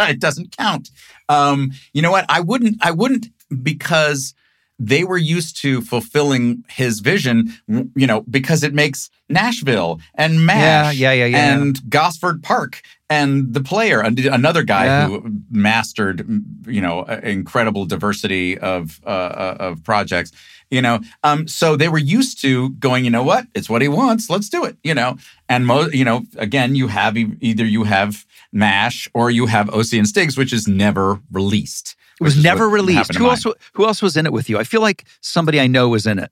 [0.08, 0.90] it doesn't count.
[1.28, 2.24] Um, you know what?
[2.28, 2.76] I wouldn't.
[2.80, 3.26] I wouldn't
[3.62, 4.34] because
[4.78, 7.54] they were used to fulfilling his vision.
[7.68, 13.54] You know, because it makes Nashville and Mash, Yeah, yeah, yeah, and Gosford Park and
[13.54, 16.26] the player, another guy who mastered,
[16.66, 20.32] you know, incredible diversity of uh, uh, of projects.
[20.70, 23.04] You know, um, so they were used to going.
[23.04, 23.46] You know what?
[23.54, 24.28] It's what he wants.
[24.28, 24.76] Let's do it.
[24.82, 25.16] You know,
[25.48, 29.68] and mo- you know, again, you have e- either you have Mash or you have
[29.70, 31.94] OC and Stiggs, which is never released.
[32.20, 33.14] It was never released.
[33.14, 33.44] Who else?
[33.74, 34.58] Who else was in it with you?
[34.58, 36.30] I feel like somebody I know was in it.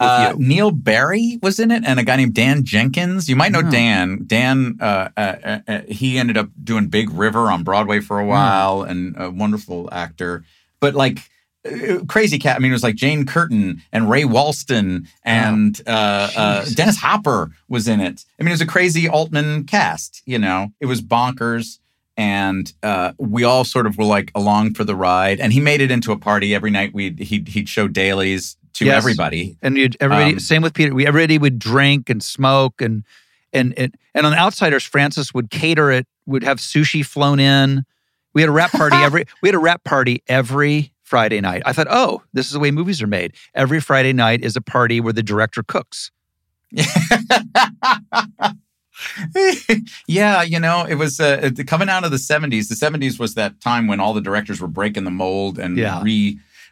[0.00, 0.34] Uh.
[0.36, 3.28] Neill Barry was in it, and a guy named Dan Jenkins.
[3.28, 3.70] You might know Oh.
[3.70, 4.24] Dan.
[4.26, 8.24] Dan, uh, uh, uh, uh, he ended up doing Big River on Broadway for Hmm.
[8.24, 10.44] a while, and a wonderful actor.
[10.80, 11.20] But like
[11.64, 12.56] uh, crazy cat.
[12.56, 17.52] I mean, it was like Jane Curtin and Ray Walston and uh, uh, Dennis Hopper
[17.68, 18.24] was in it.
[18.40, 20.22] I mean, it was a crazy Altman cast.
[20.26, 21.78] You know, it was bonkers.
[22.16, 25.80] And uh, we all sort of were like along for the ride, and he made
[25.80, 26.92] it into a party every night.
[26.92, 28.96] We he'd, he'd show dailies to Yes.
[28.96, 30.94] everybody, And you'd, everybody, Um, same with Peter.
[30.94, 33.04] We everybody would drink and smoke and
[33.52, 36.06] and and and on the outsiders, Francis would cater it.
[36.26, 37.84] Would have sushi flown in.
[38.34, 39.24] We had a rap party every.
[39.42, 41.62] We had a rap party every Friday night.
[41.66, 43.32] I thought, oh, this is the way movies are made.
[43.54, 46.10] Every Friday night is a party where the director cooks.
[50.06, 52.68] yeah, you know, it was uh, coming out of the 70s.
[52.68, 56.02] The 70s was that time when all the directors were breaking the mold and Yeah.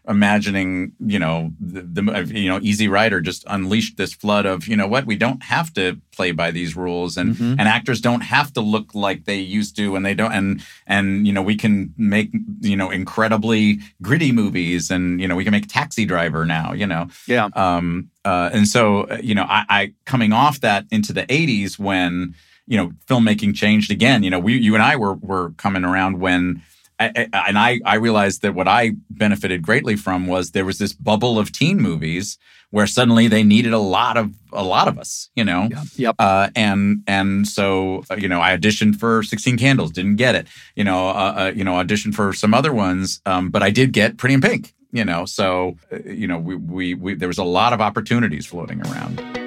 [0.08, 4.76] Reimagining, you know, the, the you know, Easy Rider just unleashed this flood of, you
[4.76, 7.56] know what, we don't have to play by these rules and Mhm.
[7.58, 11.26] and actors don't have to look like they used to and they don't and and
[11.26, 15.52] you know, we can make, you know, incredibly gritty movies and you know, we can
[15.52, 17.08] make Taxi Driver now, you know.
[17.26, 17.48] Yeah.
[17.54, 21.78] Um, uh, and so, uh, you know, I, I coming off that into the '80s
[21.78, 22.34] when
[22.66, 24.22] you know filmmaking changed again.
[24.22, 26.62] You know, we, you and I were were coming around when,
[27.00, 30.78] I, I, and I I realized that what I benefited greatly from was there was
[30.78, 32.38] this bubble of teen movies
[32.70, 35.30] where suddenly they needed a lot of a lot of us.
[35.34, 35.68] You know.
[35.70, 35.84] Yep.
[35.96, 36.14] Yep.
[36.18, 40.46] Uh, and and so uh, you know I auditioned for Sixteen Candles, didn't get it.
[40.76, 43.92] You know, uh, uh, you know auditioned for some other ones, um, but I did
[43.92, 44.74] get Pretty in Pink.
[44.92, 48.46] You know, so uh, you know we, we we there was a lot of opportunities
[48.46, 49.39] floating around.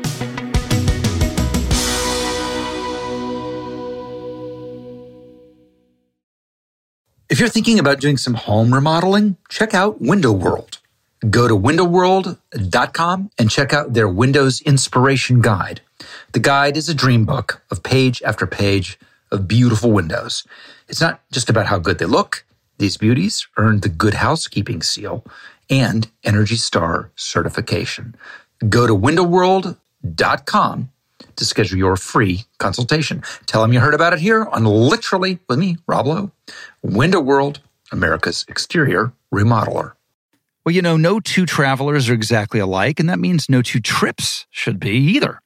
[7.33, 10.77] If you're thinking about doing some home remodeling, check out Window World.
[11.31, 15.81] Go to windowworld.com and check out their Windows Inspiration Guide.
[16.33, 18.99] The guide is a dream book of page after page
[19.31, 20.45] of beautiful windows.
[20.87, 22.45] It's not just about how good they look.
[22.77, 25.25] These beauties earned the Good Housekeeping Seal
[25.71, 28.13] and Energy Star certification.
[28.69, 30.91] Go to windowworld.com
[31.35, 33.23] to schedule your free consultation.
[33.45, 36.31] Tell them you heard about it here on Literally with me, Rob Lowe.
[36.81, 37.59] Window World,
[37.91, 39.93] America's exterior remodeler.
[40.65, 44.45] Well, you know, no two travelers are exactly alike, and that means no two trips
[44.49, 45.41] should be either.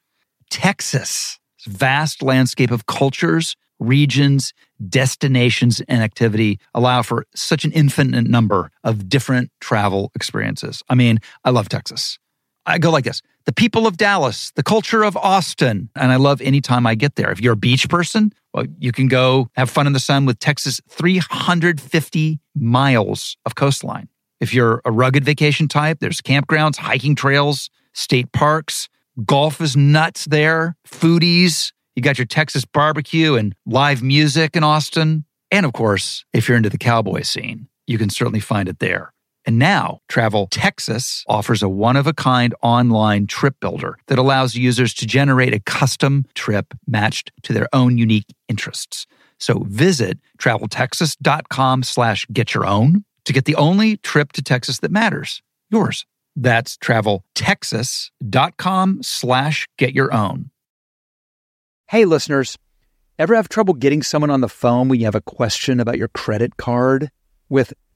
[0.50, 4.54] Texas, vast landscape of cultures, regions,
[4.90, 10.84] destinations, and activity allow for such an infinite number of different travel experiences.
[10.90, 12.20] I mean, I love Texas.
[12.68, 16.42] I go like this the people of Dallas, the culture of Austin, and I love
[16.42, 17.32] anytime I get there.
[17.32, 20.38] If you're a beach person, well, you can go have fun in the sun with
[20.38, 24.10] Texas' 350 miles of coastline.
[24.42, 28.90] If you're a rugged vacation type, there's campgrounds, hiking trails, state parks.
[29.26, 30.76] Golf is nuts there.
[30.88, 31.72] Foodies.
[31.96, 35.26] You got your Texas barbecue and live music in Austin.
[35.50, 39.14] And of course, if you're into the cowboy scene, you can certainly find it there.
[39.48, 44.56] And now, Travel Texas offers a one of a kind online trip builder that allows
[44.56, 49.08] users to generate a custom trip matched to their own unique interests.
[49.40, 54.92] So visit traveltexas.com slash get your own to get the only trip to Texas that
[54.92, 56.06] matters, yours.
[56.36, 60.52] That's traveltexas.com slash get your own.
[61.88, 62.58] Hey, listeners,
[63.18, 66.10] ever have trouble getting someone on the phone when you have a question about your
[66.10, 67.12] credit card?
[67.50, 67.74] With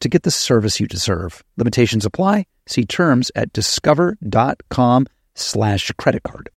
[0.00, 1.42] to get the service you deserve.
[1.56, 2.46] Limitations apply.
[2.66, 6.50] See terms at discover.com slash credit card.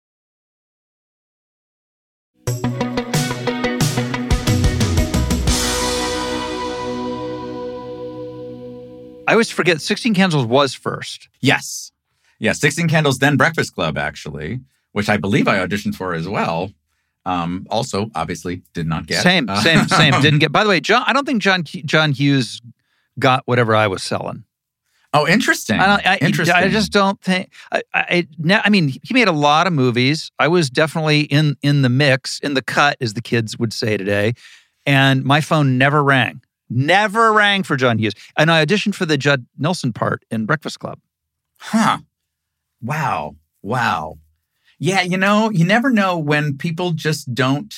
[9.25, 11.29] I always forget 16 Candles was first.
[11.39, 11.91] Yes.
[12.39, 14.59] Yeah, 16 Candles, then Breakfast Club, actually,
[14.91, 16.71] which I believe I auditioned for as well.
[17.25, 19.23] Um, also, obviously, did not get.
[19.23, 20.13] Same, Uh, same, same.
[20.21, 20.51] Didn't get.
[20.51, 22.61] By the way, John, I don't think John John Hughes
[23.19, 24.43] got whatever I was selling.
[25.13, 25.79] Oh, interesting.
[25.79, 26.01] I.
[26.03, 26.55] I, interesting.
[26.55, 27.51] I just don't think.
[27.71, 30.31] I, I, I mean, he made a lot of movies.
[30.39, 33.95] I was definitely in in the mix, in the cut, as the kids would say
[33.95, 34.33] today.
[34.85, 38.13] And my phone never rang, never rang for John Hughes.
[38.37, 40.99] And I auditioned for the Judd Nelson part in Breakfast Club.
[41.59, 41.99] Huh.
[42.81, 43.35] Wow.
[43.61, 44.17] Wow.
[44.79, 47.73] Yeah, you know, you never know when people just don't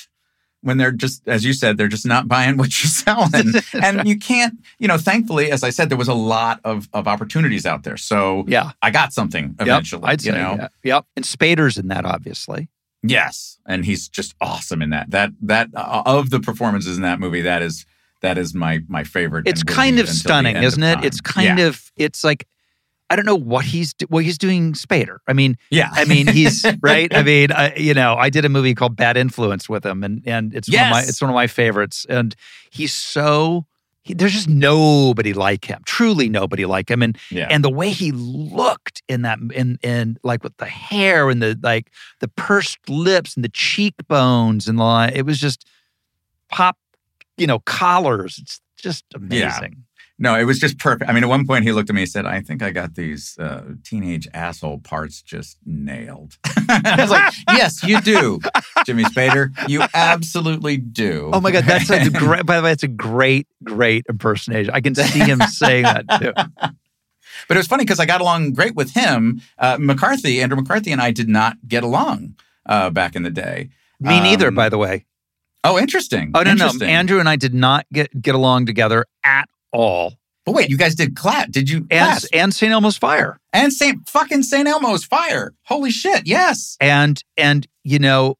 [0.65, 4.17] when they're just as you said they're just not buying what you're selling and you
[4.17, 7.84] can't you know thankfully as i said there was a lot of of opportunities out
[7.84, 10.32] there so Yeah, i got something Yep, eventually I'd say.
[10.32, 10.67] you know yeah.
[10.84, 11.06] Yep.
[11.15, 12.67] And Spader's in that, obviously.
[13.04, 17.19] yes and he's just awesome in that that that uh, of the performances in that
[17.19, 17.86] movie that is
[18.21, 21.04] that is my my favorite It's kind of stunning, isn't it?
[21.04, 21.67] It's kind Yeah.
[21.67, 21.91] of.
[21.95, 22.47] It's like.
[23.10, 24.24] I don't know what he's do- well.
[24.24, 25.18] He's doing Spader.
[25.28, 27.13] I mean, yeah I mean, he's right.
[27.15, 30.24] I mean, I, you know, I did a movie called Bad Influence with him, and
[30.26, 32.06] and it's one of my it's one of my favorites.
[32.10, 32.36] And
[32.72, 33.65] he's so
[34.02, 37.04] he, there's just nobody like him, truly nobody like him.
[37.04, 41.30] And yeah and the way he looked in that in in like with the hair
[41.30, 41.91] and the like
[42.22, 45.68] the pursed lips and the cheekbones and the it was just
[46.50, 46.78] pop,
[47.38, 48.39] you know, collars.
[48.41, 49.85] It's just amazing.
[50.17, 51.10] No, it was just perfect.
[51.10, 52.95] I mean, at one point he looked at me and said, I think I got
[52.95, 56.38] these uh, teenage asshole parts just nailed.
[56.69, 58.39] I was like, yes, you do,
[58.86, 59.49] Jimmy Spader.
[59.67, 61.32] You absolutely do.
[61.34, 62.45] Oh my god, that's a great.
[62.45, 64.73] By the way, that's a great, great impersonation.
[64.73, 66.34] I can see him saying that too.
[67.49, 69.41] But it was funny because I got along great with him.
[69.58, 73.69] Uh, McCarthy, Andrew McCarthy, and I did not get along uh, back in the day.
[73.99, 75.06] Me neither, Um, by the way.
[75.63, 76.32] Oh, interesting.
[76.34, 76.89] Oh no, no, Interesting.
[76.89, 80.13] Andrew and I did not get get along together at all.
[80.45, 81.51] But wait, you guys did Clat?
[81.51, 81.78] Did you?
[81.89, 82.25] And Class?
[82.32, 82.71] and St.
[82.71, 83.39] Elmo's Fire.
[83.51, 85.54] and Saint fucking Saint Elmo's Fire.
[85.63, 86.28] Holy shit!
[86.28, 86.78] Yes.
[86.80, 88.36] And and you know,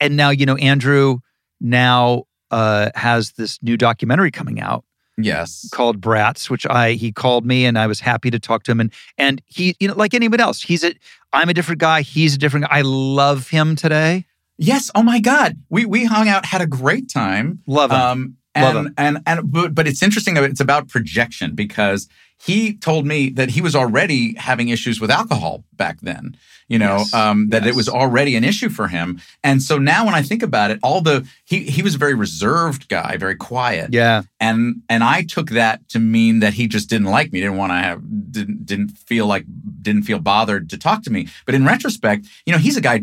[0.00, 1.18] and now you know Andrew
[1.60, 4.84] now uh, has this new documentary coming out
[5.16, 5.68] Yes.
[5.72, 8.80] called Brats, which I he called me and I was happy to talk to him
[8.80, 10.94] and and he you know like anyone else he's a
[11.32, 14.24] I'm a different guy he's a different guy I love him today
[14.62, 14.90] Yes.
[14.94, 15.56] Oh my God.
[15.70, 17.60] We we hung out, had a great time.
[17.66, 20.36] love him Um, and, and and but, but it's interesting.
[20.36, 25.64] It's about projection because he told me that he was already having issues with alcohol
[25.76, 26.36] back then.
[26.68, 27.12] You know Yes.
[27.14, 29.20] um, that it was already an issue for him.
[29.42, 32.14] And so now, when I think about it, all the he he was a very
[32.14, 33.92] reserved guy, very quiet.
[33.92, 37.56] yeah And and I took that to mean that he just didn't like me, didn't
[37.56, 39.44] want to have, didn't didn't feel like,
[39.82, 41.26] didn't feel bothered to talk to me.
[41.44, 43.02] But in retrospect, you know, he's a guy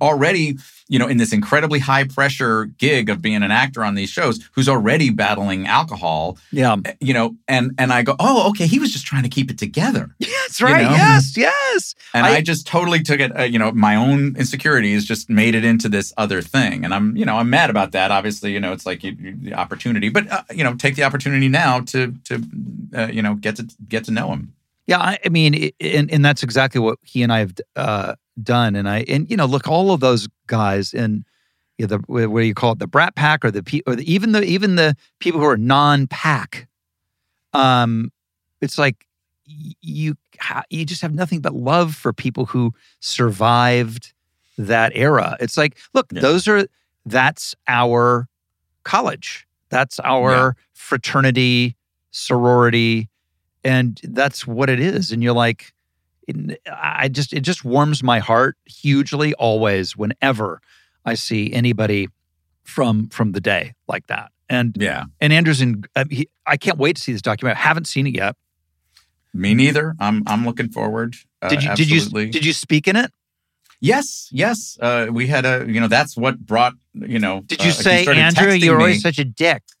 [0.00, 0.56] already,
[0.88, 4.40] you know, in this incredibly high pressure gig of being an actor on these shows,
[4.52, 8.92] who's already battling alcohol, yeah you know, and and I go, oh, okay, he was
[8.92, 10.90] just trying to keep it together, that's You right know?
[10.90, 15.04] yes yes and I, I- just totally took it, uh, you know, my own insecurities
[15.04, 18.10] just made it into this other thing, and I'm, you know, I'm mad about that.
[18.10, 21.04] Obviously, you know, it's like you, you, the opportunity, but uh, you know, take the
[21.04, 22.42] opportunity now to to,
[22.96, 24.52] uh, you know, get to get to know him.
[24.86, 28.14] Yeah, I, I mean, and and that's exactly what he and I have uh,
[28.44, 28.76] done.
[28.76, 31.24] And I and you know, look, all of those guys in
[31.78, 34.12] you know, the what do you call it, the Brat Pack, or the or the,
[34.12, 36.68] even the even the people who are non-pack.
[37.52, 38.12] Um,
[38.60, 39.06] it's like
[39.80, 40.14] you
[40.70, 44.12] you just have nothing but love for people who survived
[44.58, 45.36] that era.
[45.40, 46.20] It's like, look, Yeah.
[46.20, 46.66] those are
[47.06, 48.28] that's our
[48.84, 49.46] college.
[49.70, 50.52] That's our Yeah.
[50.74, 51.76] fraternity,
[52.10, 53.08] sorority,
[53.64, 55.12] and that's what it is.
[55.12, 55.72] And you're like,
[56.36, 60.60] it- I just it just warms my heart hugely always whenever
[61.04, 62.08] I see anybody
[62.64, 64.30] from from the day like that.
[64.48, 65.04] And Yeah.
[65.20, 67.56] and Andrews and uh, he, I can't wait to see this documentary.
[67.60, 68.36] I haven't seen it yet.
[69.32, 69.94] Me neither.
[70.00, 71.14] I'm I'm looking forward.
[71.40, 72.26] Uh, Did you absolutely.
[72.26, 73.12] did you did you speak in it?
[73.82, 74.76] Yes, yes.
[74.78, 77.40] Uh, we had a, you know, that's what brought, you know.
[77.46, 78.82] Did you uh, say, Andrew, you're me.
[78.84, 79.62] always such a dick?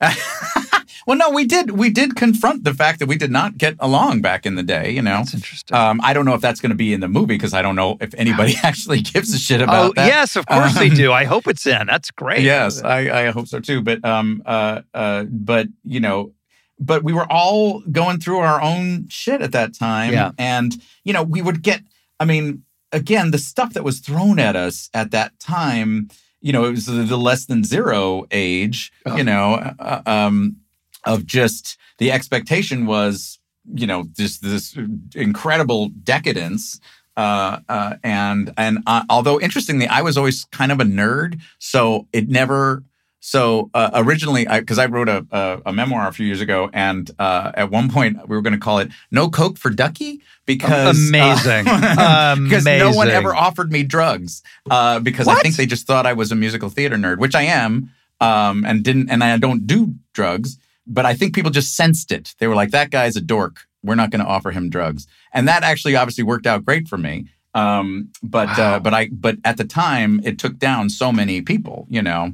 [1.06, 1.70] well, no, we did.
[1.72, 4.90] We did confront the fact that we did not get along back in the day.
[4.90, 5.76] You know, That's interesting.
[5.76, 7.76] um, I don't know if that's going to be in the movie because I don't
[7.76, 10.06] know if anybody actually gives a shit about oh that.
[10.06, 11.12] yes, of course they Um, do.
[11.12, 11.86] I hope it's in.
[11.86, 12.42] That's great.
[12.42, 13.80] Yes, I, I hope so too.
[13.82, 16.32] But um, uh, uh, but you know,
[16.78, 20.12] but we were all going through our own shit at that time.
[20.12, 20.30] Yeah.
[20.38, 20.74] and
[21.04, 21.82] you know, we would get.
[22.18, 26.08] I mean, again, the stuff that was thrown at us at that time.
[26.42, 28.90] You know, it was the, the less than zero age.
[29.04, 29.14] Oh.
[29.16, 30.56] You know, uh, um,
[31.04, 33.38] of just the expectation was,
[33.72, 34.76] you know, this this
[35.14, 36.80] incredible decadence.
[37.16, 42.06] Uh, uh, and and uh, although interestingly, I was always kind of a nerd, so
[42.12, 42.84] it never.
[43.22, 47.10] So uh, originally, because I, wrote a, a a memoir a few years ago, and
[47.18, 51.08] uh, at one point we were going to call it "No Coke for Duckie" because
[51.08, 51.68] Amazing.
[51.68, 56.06] uh, because no one ever offered me drugs uh, because I think they just thought
[56.06, 57.90] I was a musical theater nerd, which I am,
[58.20, 60.56] um, and didn't, and I don't do drugs.
[60.86, 62.34] But I think people just sensed it.
[62.38, 63.60] They were like, "That guy's a dork.
[63.82, 66.98] We're not going to offer him drugs," and that actually obviously worked out great for
[66.98, 67.26] me.
[67.54, 68.74] Um, but Wow.
[68.74, 72.32] uh, but I but at the time it took down so many people, you know.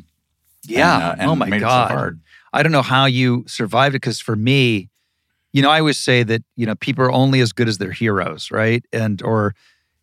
[0.64, 0.94] Yeah.
[0.94, 1.90] and, uh, and oh my god.
[1.90, 2.18] So.
[2.52, 4.88] I don't know how you survived it because for me,
[5.52, 7.92] you know, I always say that you know people are only as good as their
[7.92, 8.84] heroes, right?
[8.92, 9.54] And or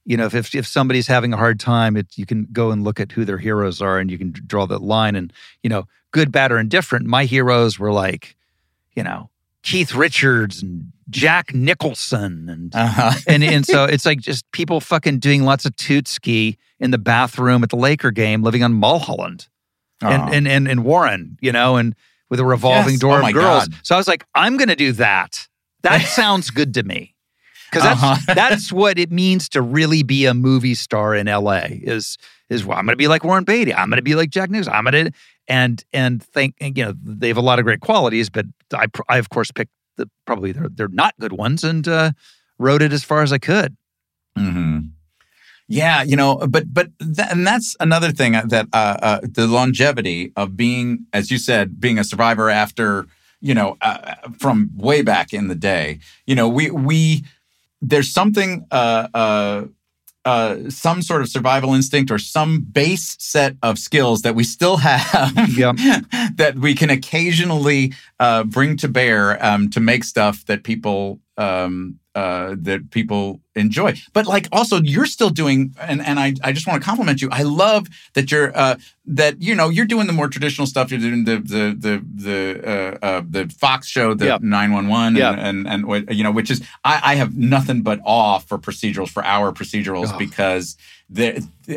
[0.06, 2.84] you know, if if, if somebody's having a hard time, it, you can go and
[2.84, 5.16] look at who their heroes are, and you can draw that line.
[5.16, 5.32] And
[5.64, 7.06] you know, good, bad, or indifferent.
[7.06, 8.36] My heroes were like,
[8.96, 9.30] you know,
[9.64, 13.12] Keith Richards and Jack Nicholson, and Uh-huh.
[13.28, 16.98] and and so it's like just people fucking doing lots of toot ski in the
[16.98, 19.48] bathroom at the Laker game, living on Mulholland
[20.02, 20.08] Aw.
[20.10, 21.94] and, and and and Warren, you know, and
[22.30, 23.00] with a revolving Yes.
[23.00, 23.68] door Oh of girls.
[23.68, 23.76] God.
[23.84, 25.48] So I was like, I'm going to do that.
[25.84, 27.14] That sounds good to me.
[27.70, 28.34] Because that's Uh-huh.
[28.36, 31.62] that's what it means to really be a movie star in LA.
[31.70, 32.18] Is
[32.50, 33.74] is well, I'm going to be like Warren Beatty.
[33.74, 34.74] I'm going to be like Jack Nicholson.
[34.74, 35.12] I'm going to
[35.48, 39.18] and and think you know they have a lot of great qualities, but I I
[39.18, 42.12] of course picked the probably they're they're not good ones and uh,
[42.60, 43.76] wrote it as far as I could.
[44.38, 44.80] hmm
[45.68, 50.32] Yeah, you know, but but th- and that's another thing that uh, uh, the longevity
[50.36, 53.08] of being, as you said, being a survivor after
[53.42, 56.00] you know uh, from way back in the day.
[56.28, 57.24] You know, we we
[57.82, 59.66] there's something uh, uh,
[60.26, 64.78] uh, some sort of survival instinct or some base set of skills that we still
[64.78, 65.76] have Yep.
[66.36, 72.00] that we can occasionally uh, bring to bear um, to make stuff that people um,
[72.16, 73.94] uh, that people enjoy.
[74.14, 77.30] But like also you're still doing and, and I, I just want to compliment you.
[77.32, 80.92] I love that you're uh, that you know you're doing the more traditional stuff.
[80.92, 82.62] You're doing the the the the
[83.02, 86.62] uh, uh, the Fox show, the 911 and, and and what- you know which is
[86.84, 90.18] I, I have nothing but awe for procedurals for our procedurals Oh.
[90.18, 90.78] because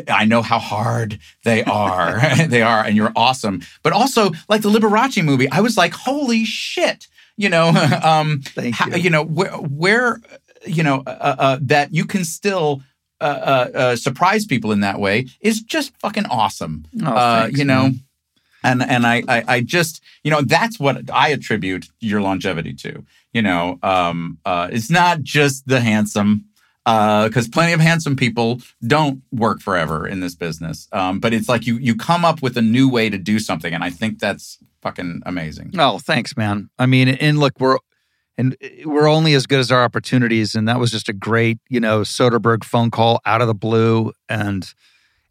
[0.09, 2.19] I know how hard they are.
[2.47, 3.61] they are, and you're awesome.
[3.83, 7.07] But also, like the Liberace movie, I was like, holy shit.
[7.37, 7.67] You know,
[8.03, 9.03] um, Thank how- you.
[9.03, 10.19] you know where, where
[10.65, 12.81] you know uh, uh, that you can still
[13.21, 16.85] uh, uh, uh, surprise people in that way is just fucking awesome.
[17.01, 18.03] Oh, uh, thanks, you know, man.
[18.63, 23.05] and and I, I I just you know that's what I attribute your longevity to.
[23.33, 26.45] You know, um, uh, it's not just the handsome.
[26.87, 31.67] Because plenty of handsome people don't work forever in this business, um, but it's like
[31.67, 34.57] you you come up with a new way to do something, and I think that's
[34.81, 35.73] fucking amazing.
[35.77, 36.69] Oh, thanks, man.
[36.79, 37.77] I mean, and look, we're
[38.37, 41.79] and we're only as good as our opportunities, and that was just a great, you
[41.79, 44.73] know, Soderbergh phone call out of the blue, and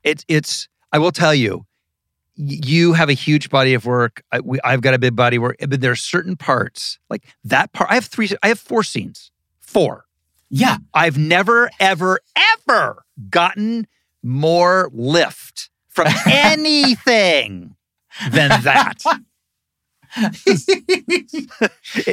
[0.02, 0.68] it's it's.
[0.92, 1.66] I will tell you,
[2.34, 4.22] you have a huge body of work.
[4.32, 7.90] I, I've got a big body work, but there are certain parts like that part.
[7.90, 8.28] I have three.
[8.42, 9.30] I have four scenes.
[9.60, 10.05] Four.
[10.48, 12.20] Yeah, I've never, ever,
[12.68, 13.86] ever gotten
[14.22, 17.74] more lift from anything
[18.30, 19.02] than that.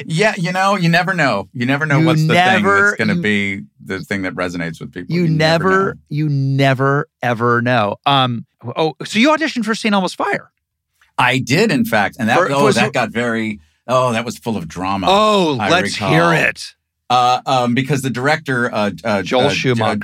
[0.05, 1.47] yeah, you know, you never know.
[1.53, 4.33] You never know You what's the never- thing that's going to be the thing that
[4.33, 5.15] resonates with people.
[5.15, 5.99] You, never, know.
[6.09, 7.97] you never, ever know.
[8.05, 8.45] Um.
[8.75, 9.93] Oh, so you auditioned for St.
[9.93, 10.51] Elmo's Fire?
[11.17, 14.37] I did, in fact, and that For- oh, for- that got very oh, that was
[14.37, 15.07] full of drama.
[15.09, 16.09] Oh, I let's recall.
[16.09, 16.75] hear it.
[17.13, 19.97] Uh, um, because the director uh, uh, Joel uh, Schumacher.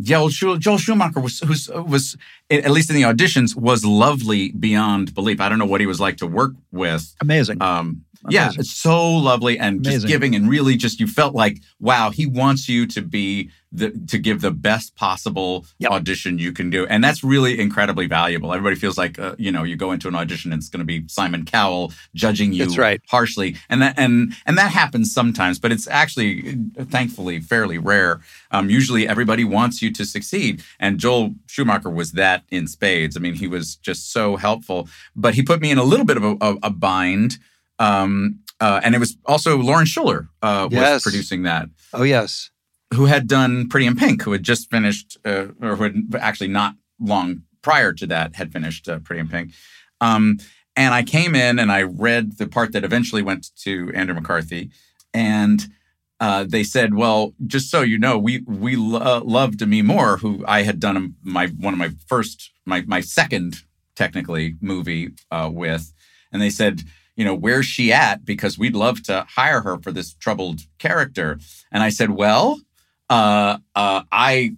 [0.00, 2.16] Joel, Joel, Joel Schumacher was who's was
[2.50, 5.40] at least in the auditions was lovely beyond belief.
[5.40, 7.14] I don't know what he was like to work with.
[7.20, 7.62] Amazing.
[7.62, 8.60] Um, Amazing.
[8.60, 12.68] it's so lovely and just giving and really just you felt like wow, he wants
[12.68, 15.90] you to be the to give the best possible Yep.
[15.90, 18.52] audition you can do, and that's really incredibly valuable.
[18.54, 20.86] Everybody feels like uh, you know you go into an audition and it's going to
[20.86, 23.00] be Simon Cowell judging you That's right.
[23.08, 26.56] harshly, and that and and that happens sometimes, but it's actually
[26.90, 28.20] thankfully fairly rare.
[28.50, 33.16] Um, usually, everybody wants you to succeed, and Joel Schumacher was that in spades.
[33.16, 36.16] I mean, he was just so helpful, but he put me in a little bit
[36.16, 37.38] of a, a, a bind.
[37.78, 41.02] Um, uh, and it was also Lauren Shuler uh, was Yes.
[41.02, 42.50] producing that, Oh yes.
[42.94, 46.48] who had done Pretty in Pink, who had just finished, uh, or who had actually
[46.48, 49.52] not long prior to that had finished uh, Pretty in Pink.
[50.00, 50.38] Um,
[50.74, 54.70] and I came in and I read the part that eventually went to Andrew McCarthy,
[55.14, 55.66] and
[56.20, 60.44] uh, they said, "Well, just so you know, we we lo- love Demi Moore, who
[60.48, 63.62] I had done my one of my first, my my second
[63.96, 65.92] technically movie uh, with,
[66.32, 66.82] and they said."
[67.18, 68.24] You know, where's she at?
[68.24, 71.38] Because we'd love to hire her for this troubled character.
[71.72, 72.60] And I said, Well,
[73.10, 74.54] uh, uh, I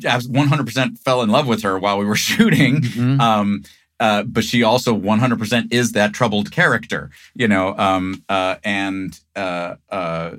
[0.00, 2.80] 100% fell in love with her while we were shooting.
[2.80, 3.20] Mhm.
[3.20, 3.62] Um,
[4.00, 7.76] uh, but she also 100% is that troubled character, you know.
[7.78, 10.32] Um, uh, and uh, uh,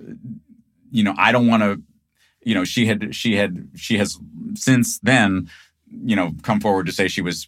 [0.92, 1.82] you know, I don't want to.
[2.46, 4.20] You know, she had she had she has
[4.56, 5.50] since then,
[6.06, 7.48] you know, come forward to say she was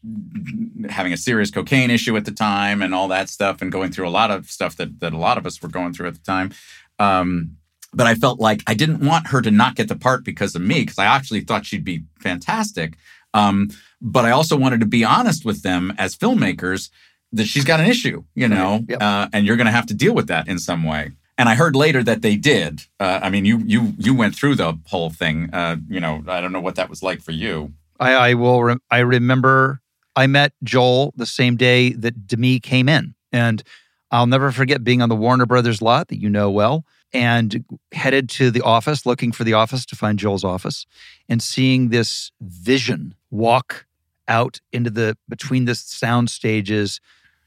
[0.89, 4.07] having a serious cocaine issue at the time and all that stuff, and going through
[4.07, 6.21] a lot of stuff that that a lot of us were going through at the
[6.21, 6.51] time.
[6.99, 7.57] Um,
[7.93, 10.61] but I felt like I didn't want her to not get the part because of
[10.61, 12.97] me, because I actually thought she'd be fantastic.
[13.33, 13.69] Um,
[14.01, 16.89] but I also wanted to be honest with them as filmmakers
[17.31, 18.85] that she's got an issue, you know, Right.
[18.89, 19.01] Yep.
[19.01, 21.11] uh, and you're going to have to deal with that in some way.
[21.37, 22.83] And I heard later that they did.
[22.99, 25.49] Uh, I mean, you you you went through the whole thing.
[25.53, 27.73] Uh, you know, I don't know what that was like for you.
[27.99, 28.63] I, I will.
[28.63, 29.81] Re- I remember
[30.15, 33.63] I met Joel the same day that Demi came in, and
[34.11, 38.29] I'll never forget being on the Warner Brothers lot that you know well, and headed
[38.29, 40.85] to the office, looking for the office to find Joel's office,
[41.27, 43.85] and seeing this vision walk
[44.27, 46.99] out into the between the sound stages.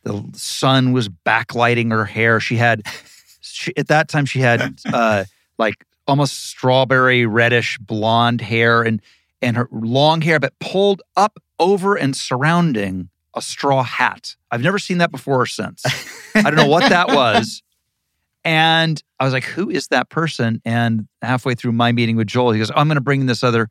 [0.05, 2.41] The sun was backlighting her hair.
[2.41, 2.87] She had,
[3.41, 5.25] she, at that time, she had uh,
[5.59, 9.03] like almost strawberry reddish blonde hair, and
[9.43, 14.37] and her long hair, but pulled up over and surrounding a straw hat.
[14.51, 15.83] I've never seen that before or since.
[16.35, 17.63] I don't know what that was.
[18.45, 20.63] And I was like, who is that person?
[20.65, 23.69] And halfway through my meeting with Joel, he goes, I'm going to bring this other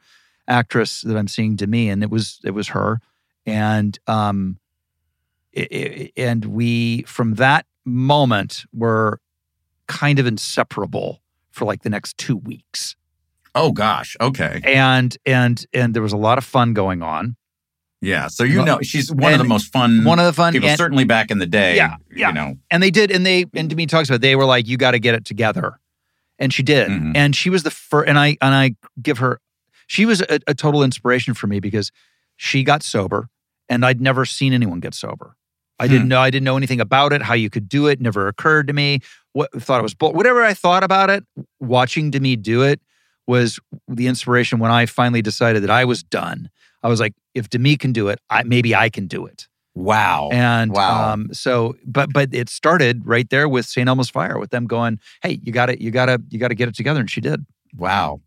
[0.48, 1.90] actress that I'm seeing to me.
[1.90, 3.00] And it was, it was her.
[3.46, 4.60] And, um,
[5.54, 9.20] it, it- and we, from that moment, were
[9.88, 12.96] kind of inseparable for like the next two weeks
[13.56, 17.36] Oh gosh, okay, and and and there was a lot of fun going on.
[18.02, 18.28] yeah.
[18.28, 20.78] So you know, she's one of the most fun One of the fun, people, and,
[20.78, 21.76] certainly back in the day.
[21.76, 22.28] Yeah, yeah.
[22.30, 24.68] You know, and they did, and they and Demi talks about it, they were like,
[24.68, 25.80] "You got to get it together,"
[26.38, 27.14] and she did, Mhm.
[27.16, 28.08] and she was the first.
[28.08, 29.40] And I and I give her,
[29.88, 31.92] she was a, a total inspiration for me because
[32.36, 33.30] she got sober,
[33.70, 35.36] and I'd never seen anyone get sober.
[35.80, 35.94] I Hmm.
[35.94, 36.20] didn't know.
[36.22, 37.22] I didn't know anything about it.
[37.24, 39.00] How you could do it never occurred to me.
[39.34, 40.14] What thought it was bull.
[40.14, 41.24] Whatever I thought about it,
[41.60, 42.80] watching Demi do it
[43.28, 46.50] was the inspiration when I finally decided that I was done.
[46.84, 49.48] I was like, if Demi can do it, I, maybe I can do it.
[49.76, 51.14] wow, And Wow.
[51.14, 53.88] um, so, but but it started right there with St.
[53.88, 56.56] Elmo's Fire, with them going, "Hey, you got to you got to you got to
[56.56, 57.46] get it together," and she did.
[57.76, 58.22] Wow.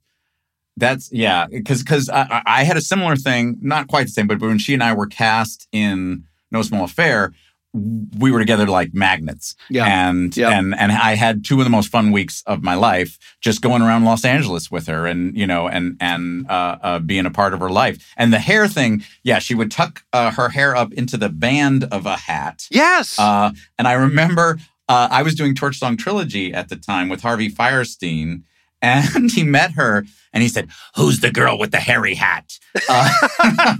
[0.76, 4.26] That's yeah, because because I, I I had a similar thing, not quite the same,
[4.26, 7.32] but when she and I were cast in No Small Affair,
[7.72, 9.54] we were together like magnets.
[9.68, 9.84] Yeah.
[9.86, 10.50] And Yeah.
[10.58, 13.80] and and I had two of the most fun weeks of my life just going
[13.80, 17.54] around Los Angeles with her and you know and and uh, uh, being a part
[17.54, 18.12] of her life.
[18.16, 21.84] And the hair thing, yeah, she would tuck uh, her hair up into the band
[21.84, 22.66] of a hat.
[22.70, 23.18] Yes.
[23.18, 24.58] Uh, and I remember
[24.88, 28.42] uh, I was doing Torch Song Trilogy at the time with Harvey Fierstein,
[28.82, 32.58] and he met her and he said, Who's the girl with the hairy hat?
[32.88, 33.10] Uh,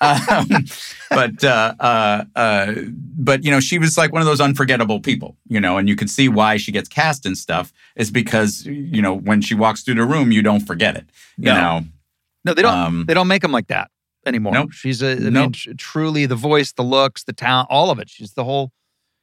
[0.00, 0.64] um,
[1.10, 2.74] but, uh, uh, uh,
[3.18, 5.96] but, you know, she was like one of those unforgettable people, you know, and you
[5.96, 9.82] can see why she gets cast and stuff is because, you know, when she walks
[9.82, 11.06] through the room, you don't forget it,
[11.38, 11.54] you No.
[11.54, 11.84] know.
[12.44, 12.74] no, they don't.
[12.76, 13.90] Um, they don't make them like that
[14.26, 14.52] anymore.
[14.52, 14.72] Nope.
[14.72, 15.12] She's a.
[15.12, 15.52] I mean, Nope.
[15.54, 18.10] tr- truly the voice, the looks, the talent, all of it.
[18.10, 18.72] She's the whole.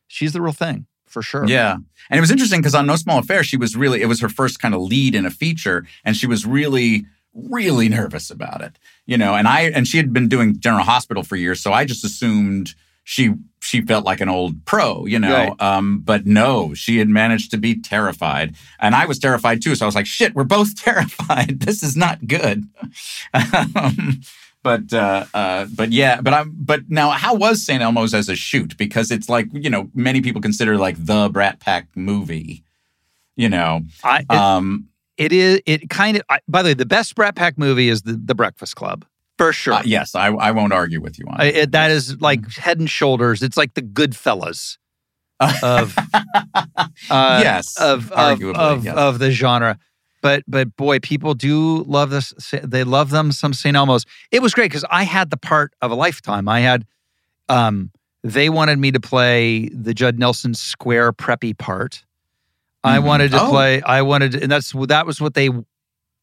[0.08, 1.46] She's the real thing for sure.
[1.48, 1.78] Yeah.
[2.10, 4.30] And it was interesting because on No Small Affair, she was really, it was her
[4.30, 5.86] first kind of lead in a feature.
[6.04, 9.36] And she was really, really nervous about it, you know.
[9.36, 11.62] And I, and she had been doing General Hospital for years.
[11.62, 15.34] So I just assumed she, she felt like an old pro, you know.
[15.34, 15.62] Right.
[15.62, 18.56] Um, but no, she had managed to be terrified.
[18.80, 19.76] And I was terrified too.
[19.76, 21.62] So I was like, shit, we're both terrified.
[21.62, 22.66] This is not good.
[23.34, 24.22] um,
[24.64, 27.82] but uh, uh, but yeah, but I'm but now how was St.
[27.82, 28.78] Elmo's as a shoot?
[28.78, 32.64] Because it's like you know many people consider like the Brat Pack movie.
[33.36, 34.88] You know, I, it, um,
[35.18, 35.62] it is.
[35.66, 36.24] It kind of.
[36.30, 39.06] I, by the way, the best Brat Pack movie is the The Breakfast Club
[39.38, 39.74] for sure.
[39.74, 41.56] uh, yes, I I won't argue with you on I- it.
[41.56, 43.42] it- that is like head and shoulders.
[43.44, 44.78] It's like the Goodfellas
[45.64, 45.98] of
[47.10, 48.96] uh, yes, of of arguably, of, yes.
[48.96, 49.80] of the genre.
[50.24, 52.34] But but boy, people do love this.
[52.64, 53.76] They love them some St.
[53.76, 54.06] Elmo's.
[54.32, 56.48] It was great because I had the part of a lifetime.
[56.50, 56.86] I had
[57.50, 57.92] um
[58.24, 62.06] they wanted me to play the Judd Nelson square preppy part.
[62.86, 63.04] I Mhm.
[63.04, 63.50] wanted to Oh.
[63.50, 63.82] play.
[63.82, 65.50] I wanted, and that's that was what they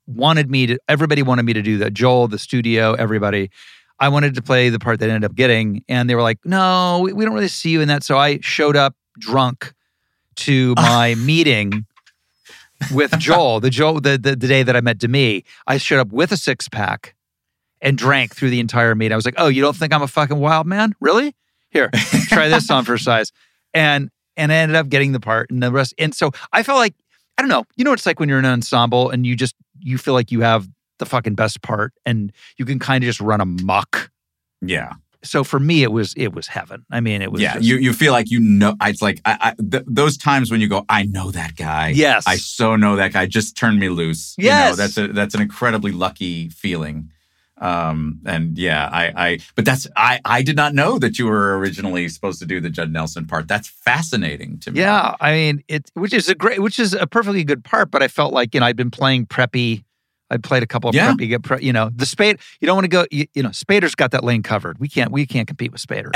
[0.07, 0.79] wanted me to.
[0.89, 1.93] Everybody wanted me to do that.
[1.95, 3.51] Joel, the studio, everybody.
[3.99, 6.39] I wanted to play the part that I ended up getting, and they were like,
[6.47, 9.75] "No, we, we don't really see you in that." So I showed up drunk
[10.37, 11.85] to my meeting
[12.93, 13.61] with Joel.
[13.61, 16.37] The Joel, the, the the day that I met Demi, I showed up with a
[16.37, 17.15] six pack
[17.81, 19.13] and drank through the entire meet.
[19.13, 20.95] I was like, "Oh, you don't think I'm a fucking wild man?
[21.01, 21.35] Really?
[21.71, 21.91] Here,
[22.29, 23.33] try this on for size."
[23.75, 25.95] And and I ended up getting the part and the rest.
[25.99, 26.95] And so I felt like
[27.39, 27.65] I don't know.
[27.77, 30.15] You know what it's like when you're in an ensemble and you just you feel
[30.15, 30.69] like you have
[30.99, 34.11] the fucking best part and you can kind of just run amok.
[34.61, 34.93] yeah,
[35.23, 36.85] So for me, it was it was heaven.
[36.91, 37.55] I mean, it was yeah.
[37.55, 38.75] just- You you feel like you know.
[38.83, 41.89] It's like I, I th- those times when you go, I know that guy.
[41.89, 43.27] yes, I so know that guy.
[43.27, 44.35] Just turned me loose.
[44.39, 44.71] You Yes.
[44.71, 47.11] know, that's a that's an incredibly lucky feeling.
[47.59, 51.59] Um, and yeah, I, I, but that's I, I did not know that you were
[51.59, 53.49] originally supposed to do the Judd Nelson part.
[53.49, 54.81] That's fascinating to me.
[54.81, 57.91] Yeah, I mean it, which is a great, which is a perfectly good part.
[57.91, 59.85] But I felt like you know I'd been playing preppy.
[60.31, 61.13] I'd played a couple of Yeah.
[61.13, 61.29] preppy.
[61.29, 62.39] Get pre, you know the Spade.
[62.61, 63.07] You don't want to go.
[63.11, 64.79] You, you know Spader's got that lane covered.
[64.79, 65.11] We can't.
[65.11, 66.11] We can't compete with Spader.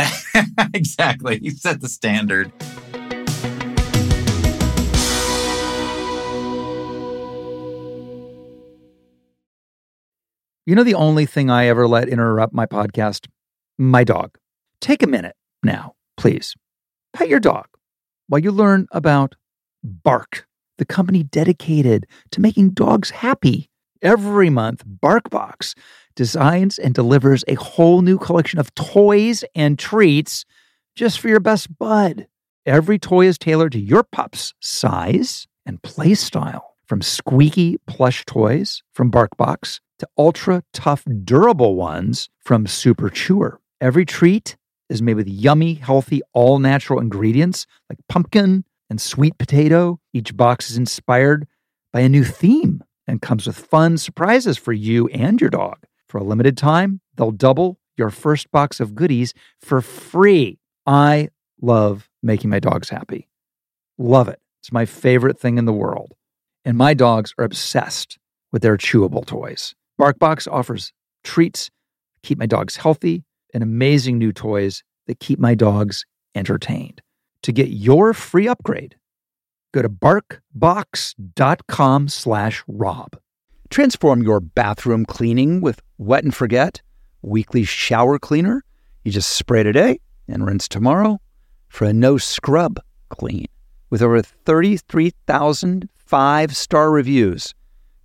[0.75, 1.39] exactly.
[1.43, 2.53] You set the standard.
[10.67, 13.27] You know the only thing I ever let interrupt my podcast?
[13.79, 14.39] My dog.
[14.81, 16.55] Take a minute now, please.
[17.13, 17.67] Pet your dog
[18.29, 19.35] while you learn about
[19.83, 20.47] Bark,
[20.79, 23.69] the company dedicated to making dogs happy.
[24.05, 25.75] Every month, BarkBox
[26.15, 30.45] designs and delivers a whole new collection of toys and treats
[30.95, 32.29] just for your best bud.
[32.67, 36.77] Every toy is tailored to your pup's size and play style.
[36.87, 43.59] From squeaky plush toys from BarkBox to ultra tough, durable ones from Super Chewer.
[43.81, 44.59] Every treat
[44.91, 49.99] is made with yummy, healthy, all natural ingredients like pumpkin and sweet potato.
[50.13, 51.49] Each box is inspired
[51.91, 55.79] by a new theme and comes with fun surprises for you and your dog.
[56.09, 60.59] For a limited time, they'll double your first box of goodies for free.
[60.87, 61.29] I
[61.61, 63.29] love making my dogs happy.
[63.99, 64.41] Love it.
[64.61, 66.15] It's my favorite thing in the world.
[66.65, 68.19] And my dogs are obsessed
[68.53, 69.75] with their chewable toys.
[70.01, 70.93] BarkBox offers
[71.23, 71.71] treats,
[72.23, 77.03] keep my dogs healthy, and amazing new toys that keep my dogs entertained.
[77.43, 78.97] To get your free upgrade,
[79.75, 83.17] go to barkbox.com slash rob.
[83.71, 86.81] Transform your bathroom cleaning with Wet and Forget
[87.23, 88.65] weekly shower cleaner.
[89.03, 89.99] You just spray today
[90.29, 91.21] and rinse tomorrow
[91.69, 93.47] for a no scrub clean.
[93.91, 97.53] With over 33,000 five star reviews,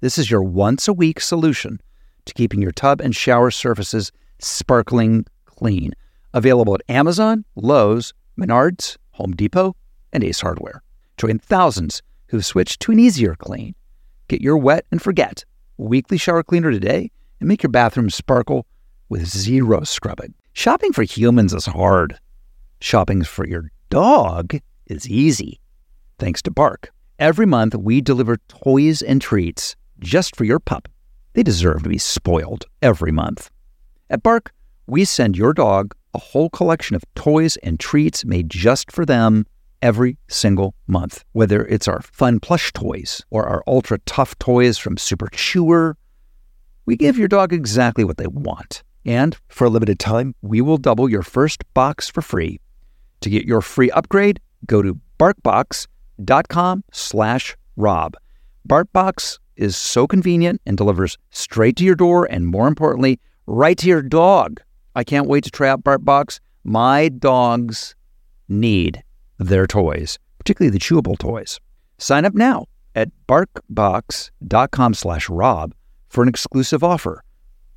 [0.01, 1.79] this is your once a week solution
[2.25, 5.93] to keeping your tub and shower surfaces sparkling clean.
[6.33, 9.75] Available at Amazon, Lowe's, Menards, Home Depot,
[10.11, 10.81] and Ace Hardware.
[11.19, 13.75] Join thousands who've switched to an easier clean.
[14.29, 15.43] Get your wet and forget
[15.77, 17.11] weekly shower cleaner today
[17.41, 18.65] and make your bathroom sparkle
[19.09, 20.33] with zero scrubbing.
[20.53, 22.17] Shopping for humans is hard.
[22.79, 25.59] Shopping for your dog is easy.
[26.19, 26.89] Thanks to Bark.
[27.19, 30.87] Every month, we deliver toys and treats just for your pup.
[31.33, 33.51] They deserve to be spoiled every month.
[34.09, 34.53] At Bark,
[34.87, 39.45] we send your dog a whole collection of toys and treats made just for them
[39.81, 41.23] every single month.
[41.33, 45.97] Whether it's our fun plush toys or our ultra tough toys from Super Chewer,
[46.85, 48.83] we give your dog exactly what they want.
[49.05, 52.59] And for a limited time, we will double your first box for free.
[53.21, 58.15] To get your free upgrade, go to barkbox.com slash rob.
[58.67, 63.87] BarkBox is so convenient and delivers straight to your door and more importantly, right to
[63.87, 64.61] your dog.
[64.95, 66.39] I can't wait to try out BarkBox.
[66.63, 67.95] My dogs
[68.47, 69.03] need
[69.39, 71.59] their toys, particularly the chewable toys.
[71.97, 75.73] Sign up now at barkbox.com slash rob
[76.09, 77.23] for an exclusive offer.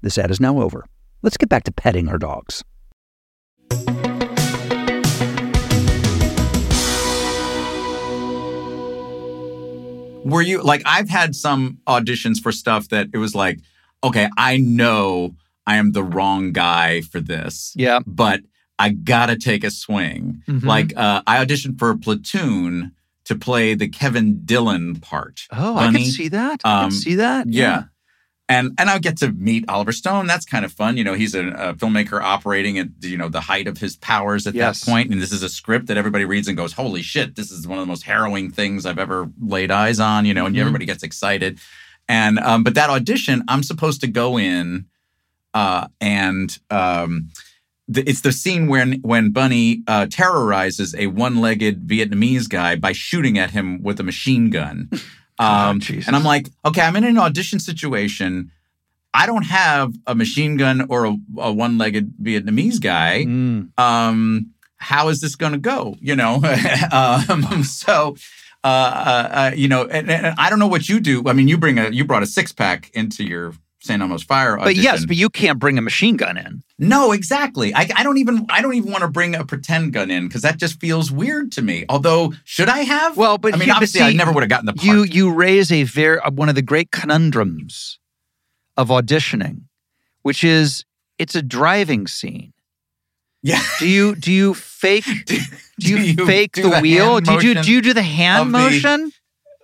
[0.03, 0.85] This ad is now over.
[1.23, 2.63] Let's get back to petting our dogs.
[10.25, 13.59] Were you like I've had some auditions for stuff that it was like,
[14.05, 15.35] okay, I know
[15.67, 17.99] I am the wrong guy for this, Yeah.
[18.07, 18.41] but
[18.85, 20.43] I gotta take a swing.
[20.49, 20.65] Mhm.
[20.65, 22.93] Like uh, I auditioned for a Platoon
[23.25, 25.37] to play the Kevin Dillon part.
[25.53, 26.61] oh, I can see that.
[26.65, 27.47] I Um, can see that.
[27.49, 27.85] Yeah.
[28.49, 30.27] And and I get to meet Oliver Stone.
[30.27, 30.97] That's kind of fun.
[30.99, 34.47] You know, he's a, a filmmaker operating at you know the height of his powers
[34.47, 34.81] at Yes.
[34.81, 35.11] that point.
[35.13, 37.37] And this is a script that everybody reads and goes, "Holy shit!
[37.37, 40.45] This is one of the most harrowing things I've ever laid eyes on." You know,
[40.47, 40.61] and Mhm.
[40.61, 41.61] everybody gets excited.
[42.09, 44.87] And um, but that audition, I'm supposed to go in,
[45.55, 47.29] uh, and um,
[47.89, 53.39] the, it's the scene when when Bunny uh, terrorizes a one-legged Vietnamese guy by shooting
[53.39, 54.91] at him with a machine gun.
[55.39, 56.07] Um, Jesus.
[56.07, 58.53] and I'm like, okay, I'm in an audition situation.
[59.13, 63.25] I don't have a machine gun or a, a one-legged Vietnamese guy.
[63.25, 63.77] Mm.
[63.77, 65.97] Um, how is this going to go?
[66.01, 66.41] You know,
[66.93, 68.17] um, so.
[68.65, 71.25] Uh, uh, uh, you know, and, and I don't know what you do.
[71.27, 73.55] I mean, you bring a you brought a six pack into your
[73.85, 74.01] St.
[74.01, 76.63] Elmo's Fire But yes, but you can't bring a machine gun in.
[76.79, 77.75] No, exactly.
[77.75, 80.43] I, I don't even I don't even want to bring a pretend gun in because
[80.43, 81.85] that just feels weird to me.
[81.89, 83.17] Although, should I have?
[83.17, 84.87] Well, but I mean, obviously, I never would have gotten the part.
[84.87, 87.99] You you raise a very uh, one of the great conundrums
[88.77, 89.63] of auditioning,
[90.23, 90.85] which is
[91.19, 92.53] it's a driving scene.
[93.43, 93.63] yeah.
[93.81, 97.21] Do you do you fake do you, fake do the, wheel?
[97.21, 99.13] Do you do, do you do the hand of the- motion?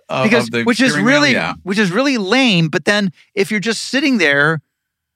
[0.09, 1.53] Of- because of which is really yeah.
[1.63, 2.69] which is really lame.
[2.69, 4.61] But then if you're just sitting there,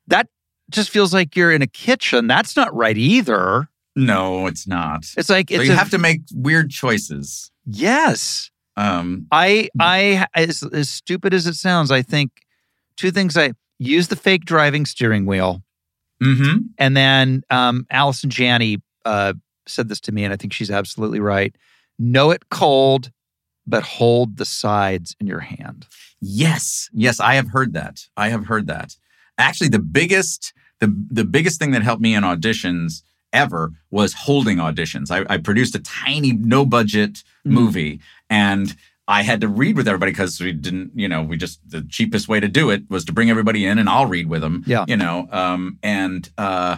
[0.07, 0.27] that
[0.69, 2.27] just feels like you're in a kitchen.
[2.27, 3.69] That's not right either.
[3.95, 5.05] No, it's not.
[5.17, 7.51] It's like so you a, have to make weird choices.
[7.65, 8.49] yes.
[8.75, 12.31] Um, I I as as stupid as it sounds, I think
[12.97, 13.37] two things.
[13.37, 15.61] I use the fake driving steering wheel,
[16.19, 19.33] hmm and then um, Allison Janney uh,
[19.67, 21.55] said this to me, and I think she's absolutely right.
[21.99, 23.11] Know it cold,
[23.65, 25.87] but hold the sides in your hand.
[26.21, 28.07] Yes, yes, I have heard that.
[28.17, 28.95] I have heard that.
[29.37, 33.01] Actually, the biggest the the biggest thing that helped me in auditions
[33.31, 35.09] ever was holding auditions.
[35.09, 37.51] I, I produced a tiny no budget Mm.
[37.51, 37.99] movie
[38.29, 38.73] and
[39.05, 42.29] I had to read with everybody because we didn't, you know, we just the cheapest
[42.29, 44.63] way to do it was to bring everybody in and I'll read with them.
[44.65, 44.85] Yeah.
[44.87, 46.77] You know, um, and uh,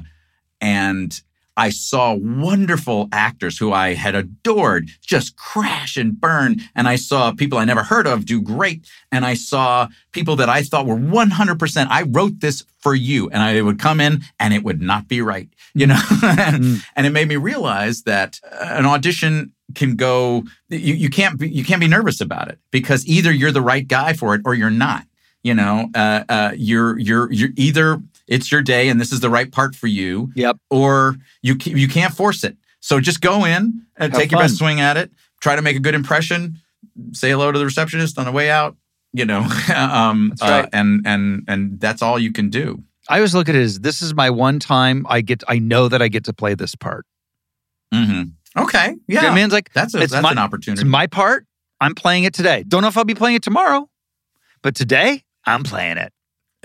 [0.59, 1.21] and
[1.57, 6.61] I saw wonderful actors who I had adored just crash and burn.
[6.75, 8.87] And I saw people I never heard of do great.
[9.11, 11.87] And I saw people that I thought were 100%.
[11.89, 13.29] I wrote this for you.
[13.29, 15.95] And I would come in and it would not be right, you know?
[16.45, 16.83] Mm.
[16.95, 21.49] and it made me realize that uh, an audition can go, you, you can't be,
[21.49, 24.53] you can't be nervous about it because either you're the right guy for it or
[24.53, 25.05] you're not.
[25.43, 29.29] You know, uh, uh, you're you're you're either it's your day and this is the
[29.29, 30.57] right part for you, Yep.
[30.69, 32.57] or you you can't force it.
[32.79, 35.11] So just go in and Have take your best swing at it.
[35.41, 36.59] Try to make a good impression.
[37.13, 38.75] Say hello to the receptionist on the way out.
[39.13, 39.39] You know,
[39.75, 40.65] um, That's right.
[40.65, 42.83] uh, and and and that's all you can do.
[43.07, 45.43] I always look at it as this is my one time I get.
[45.47, 47.05] I know that I get to play this part.
[47.93, 48.23] hmm
[48.57, 50.83] Okay, yeah, I mean, it's like that's a, it's that's my- an it's opportunity.
[50.87, 51.45] my part.
[51.81, 52.63] I'm playing it today.
[52.65, 53.89] Don't know if I'll be playing it tomorrow,
[54.61, 56.13] but today I'm playing it.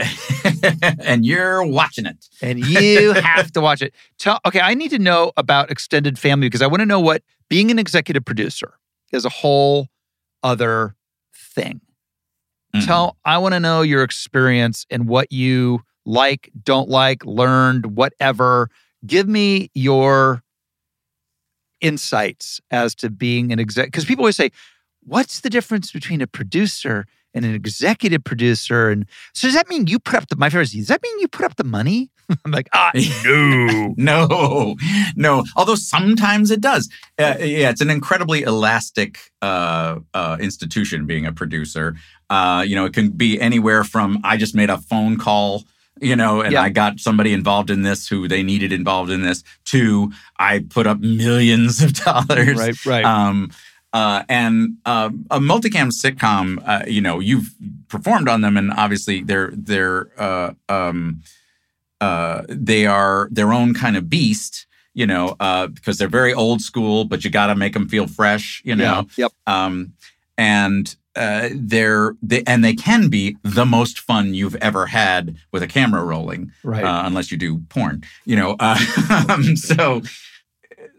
[1.01, 2.27] and you're watching it.
[2.43, 3.95] and you have to watch it.
[4.19, 7.23] Tell okay, I need to know about extended family because I want to know what
[7.49, 8.75] being an executive producer
[9.13, 9.89] is a whole
[10.43, 10.95] other
[11.35, 11.81] thing.
[12.75, 12.87] Mhm.
[12.87, 18.71] Tell I want to know your experience and what you like, don't like, learned, whatever.
[19.07, 20.43] Give me your
[21.81, 24.51] insights as to being an exec because people always say,
[25.01, 29.87] "What's the difference between a producer and an executive producer?" And so does that mean
[29.87, 30.63] you put up the my favorite?
[30.65, 32.11] is, Does that mean you put up the money?
[32.45, 32.93] I'm like, ah,
[33.25, 33.95] no.
[33.97, 34.77] no,
[35.17, 35.45] no.
[35.57, 36.89] Although sometimes it does.
[37.19, 41.07] Uh, yeah, it's an incredibly elastic uh, uh, institution.
[41.07, 41.97] Being a producer,
[42.31, 45.65] uh, you know, it can be anywhere from I just made a phone call,
[46.01, 46.63] you know, and Yeah.
[46.63, 50.87] I got somebody involved in this who they needed involved in this, to I put
[50.87, 52.57] up millions of dollars.
[52.57, 53.05] right, right.
[53.05, 53.51] Um,
[53.93, 57.51] uh, and uh, a multicam sitcom, uh, you know, you've
[57.89, 61.23] performed on them, and obviously they're they're uh, um,
[62.01, 66.61] uh, they are their own kind of beast, you know, uh, because they're very old
[66.63, 69.07] school, but you got to make them feel fresh, you know.
[69.17, 69.25] yeah.
[69.25, 69.33] Yep.
[69.47, 69.93] Um,
[70.39, 75.63] and uh, they're they, and they can be the most fun you've ever had with
[75.63, 76.85] a camera rolling Right.
[76.85, 78.57] uh, unless you do porn, you know.
[79.29, 80.01] Um, so,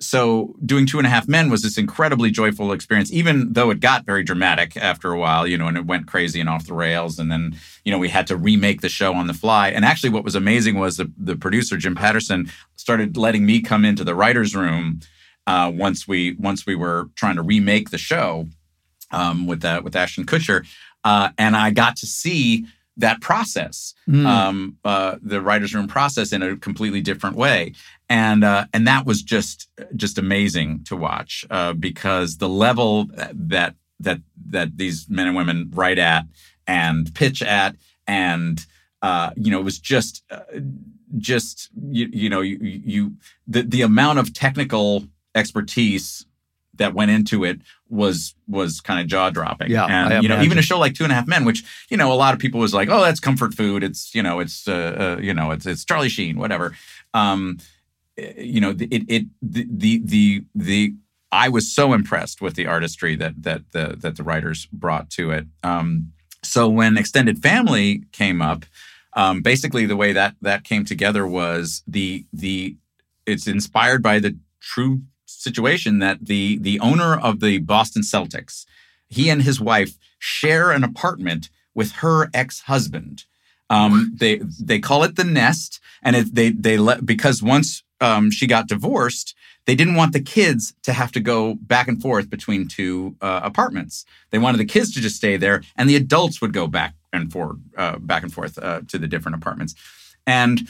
[0.02, 3.80] so doing Two and a Half Men was this incredibly joyful experience, even though it
[3.80, 6.74] got very dramatic after a while, you know, and it went crazy and off the
[6.74, 7.20] rails.
[7.20, 9.70] And then, you know, we had to remake the show on the fly.
[9.70, 13.86] And actually, what was amazing was the, the producer Jim Patterson started letting me come
[13.86, 15.02] into the writers' room
[15.47, 18.47] uh, once we once we were trying to remake the show
[19.12, 20.66] um, with that with Ashton Kutcher,
[21.04, 22.66] uh, and I got to see
[22.97, 24.25] that process, Mm.
[24.25, 27.73] um, uh, the writers' room process, in a completely different way,
[28.09, 33.05] and uh, and that was just just amazing to watch uh, because the level
[33.39, 36.25] that that that these men and women write at
[36.67, 37.75] and pitch at,
[38.07, 38.65] and
[39.01, 40.39] uh, you know, it was just uh,
[41.17, 43.13] just you, you know you, you
[43.47, 46.25] the the amount of technical expertise
[46.76, 49.69] that went into it was was kind of jaw dropping.
[49.69, 51.97] Yeah, and you know, even a show like Two and a Half Men, which you
[51.97, 53.84] know a lot of people was like, oh, that's comfort food.
[53.84, 56.76] It's you know, it's uh, uh, you know, it's it's Charlie Sheen, whatever.
[57.13, 57.57] Um,
[58.17, 60.95] eh, you know, it it the the the the
[61.32, 65.32] I was so impressed with the artistry that that the that the writers brought to
[65.32, 65.47] it.
[65.63, 66.13] Um,
[66.43, 68.65] so when Extended Family came up,
[69.13, 72.76] um, basically the way that that came together was the the
[73.26, 75.01] it's inspired by the true
[75.39, 78.65] situation that the the owner of the Boston Celtics,
[79.09, 83.25] he and his wife share an apartment with her ex-husband.
[83.69, 88.32] Um, they they call it the nest, and it, they they let because once um,
[88.32, 92.29] she got divorced, they didn't want the kids to have to go back and forth
[92.29, 94.05] between two uh, apartments.
[94.32, 97.32] They wanted the kids to just stay there, and the adults would go back and
[97.32, 99.75] forth, uh, back and forth uh, to the different apartments.
[100.25, 100.67] And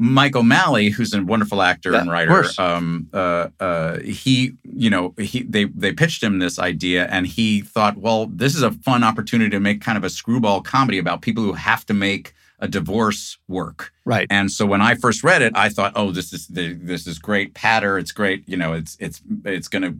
[0.00, 5.14] Mike O'Malley, who's a wonderful actor Yeah, and writer, um, uh, uh, he, you know,
[5.18, 9.04] he they they pitched him this idea, and he thought, well, this is a fun
[9.04, 12.68] opportunity to make kind of a screwball comedy about people who have to make a
[12.68, 13.92] divorce work.
[14.06, 14.26] right.
[14.30, 17.52] And so when I first read it, I thought, oh, this is this is great
[17.52, 17.98] patter.
[17.98, 18.48] It's great.
[18.48, 19.94] You know, it's it's it's going to,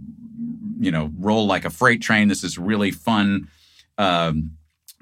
[0.78, 2.28] you know, roll like a freight train.
[2.28, 3.48] This is really fun
[3.98, 4.52] um,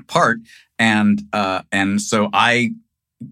[0.09, 0.39] part.
[0.79, 2.75] And uh, and so I,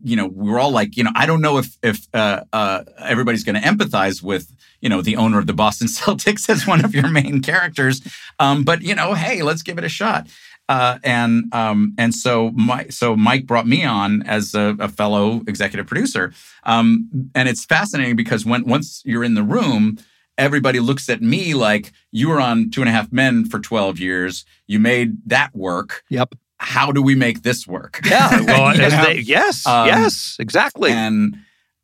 [0.02, 2.84] you know, we were all like, you know, I don't know if if uh, uh,
[2.98, 4.52] everybody's going to empathize with.
[4.82, 8.02] You know, the owner of the Boston Celtics as one of your main characters.
[8.38, 10.28] Um, but you know, hey, let's give it a shot.
[10.68, 15.42] Uh, and um, and so my, so Mike brought me on as a, a fellow
[15.46, 16.32] executive producer,
[16.64, 19.96] um, and it's fascinating because when once you're in the room,
[20.36, 24.00] everybody looks at me like you were on Two and a Half Men for 12
[24.00, 26.02] years, you made that work.
[26.10, 26.34] Yep.
[26.58, 28.00] How do we make this work?
[28.08, 28.40] Yeah.
[28.46, 29.66] Well, You they, yes.
[29.66, 30.36] Um, yes.
[30.38, 30.90] Exactly.
[30.90, 31.36] and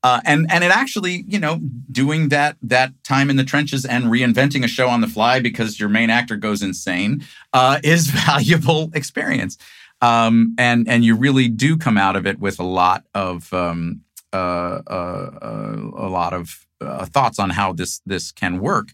[0.05, 1.61] uh, and and it actually, you know,
[1.91, 5.79] doing that that time in the trenches and reinventing a show on the fly because
[5.79, 9.57] your main actor goes insane uh, is valuable experience.
[10.01, 14.01] Um, and and you really do come out of it with a lot of um,
[14.33, 18.89] uh, uh, uh, a lot of uh, thoughts on how this this can work.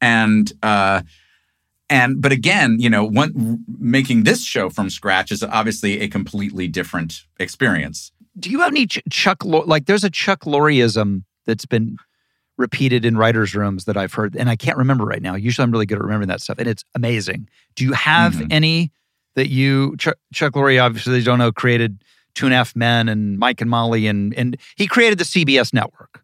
[0.00, 1.02] And uh,
[1.92, 6.66] and but again, you know, one, making this show from scratch is obviously a completely
[6.68, 8.10] different experience.
[8.38, 11.96] do you have any Ch- Chuck Lor- like there's a Chuck Lorreism that's been
[12.58, 15.34] repeated in writers' rooms that I've heard, and I can't remember right now.
[15.34, 17.48] Usually, I'm really good at remembering that stuff, and it's amazing.
[17.76, 18.46] Do you have Mhm.
[18.50, 18.92] any
[19.36, 20.82] that you Chuck, Chuck Lorre?
[20.82, 22.02] Obviously, don't know created
[22.34, 25.72] Two and a Half Men and Mike and Molly, and and he created the CBS
[25.74, 26.21] network.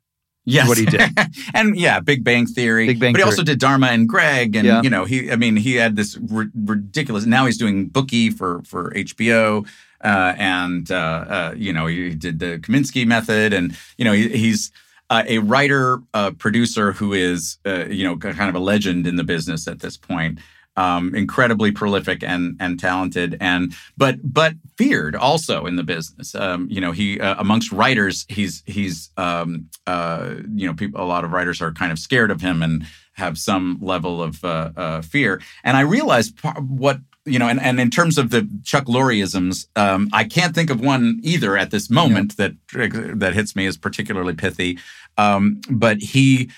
[0.51, 1.03] Yes, what he did.
[1.55, 2.87] and yeah, Big Bang Theory.
[2.87, 3.31] Big Bang but he Theory.
[3.33, 4.83] also did Dharma and Greg, and Yeah.
[4.83, 5.31] you know, he.
[5.31, 7.27] I mean, he had this ri- ridiculous.
[7.27, 9.67] Now he's doing Bookie for for HBO,
[10.03, 14.29] uh, and uh, uh, you know, he did the Kaminsky Method, and you know, he,
[14.29, 14.73] he's.
[15.11, 19.17] Uh, a writer, uh, producer who is, uh, you know, kind of a legend in
[19.17, 20.39] the business at this point.
[20.79, 26.37] Um, incredibly prolific and and talented, and but but feared also in the business.
[26.37, 31.03] Um, you know, he uh, amongst writers, he's he's um, uh, you know, people.
[31.03, 34.45] A lot of writers are kind of scared of him and have some level of
[34.45, 35.43] uh, uh, fear.
[35.65, 40.09] And I realized what you know, and, and in terms of the Chuck Lorreisms, um,
[40.13, 44.35] I can't think of one either at this moment that that hits me as particularly
[44.35, 44.79] pithy.
[45.17, 46.51] Um, but he,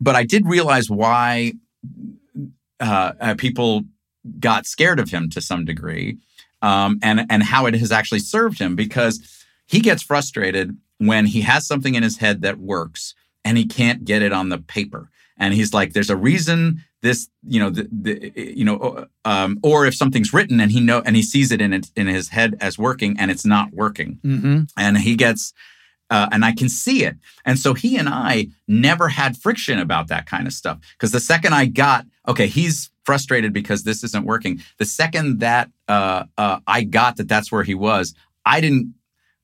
[0.00, 1.54] but I did realize why
[2.80, 3.82] uh, uh, people
[4.38, 6.18] got scared of him to some degree,
[6.62, 11.40] um, and and how it has actually served him because he gets frustrated when he
[11.42, 13.14] has something in his head that works
[13.44, 17.28] and he can't get it on the paper, and he's like, "There's a reason this,
[17.48, 21.16] you know, the, the you know, um, or if something's written and he know and
[21.16, 24.62] he sees it in it in his head as working and it's not working, Mm-hmm.
[24.76, 25.52] and he gets."
[26.10, 27.16] Uh, and I can see it.
[27.44, 30.78] And so he and I never had friction about that kind of stuff.
[30.92, 34.60] Because the second I got, okay, he's frustrated because this isn't working.
[34.78, 38.94] The second that uh, uh, I got that that's where he was, I didn't.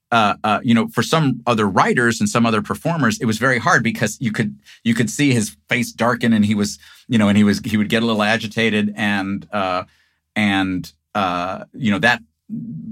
[0.09, 3.59] Uh, uh, you know, for some other writers and some other performers, it was very
[3.59, 7.27] hard because you could you could see his face darken and he was, you know,
[7.27, 9.83] and he was he would get a little agitated and uh,
[10.33, 12.21] and uh, you know that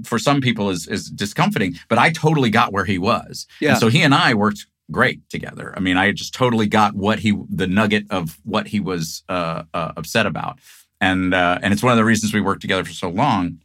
[0.04, 1.74] for some people is is discomforting.
[1.88, 3.46] But I totally got where he was.
[3.60, 3.70] Yeah.
[3.70, 5.72] And so he and I worked great together.
[5.76, 9.64] I mean, I just totally got what he, the nugget of what he was uh,
[9.74, 10.58] uh, upset about,
[11.00, 13.60] and uh, and it's one of the reasons we worked together for so long.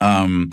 [0.00, 0.52] Um,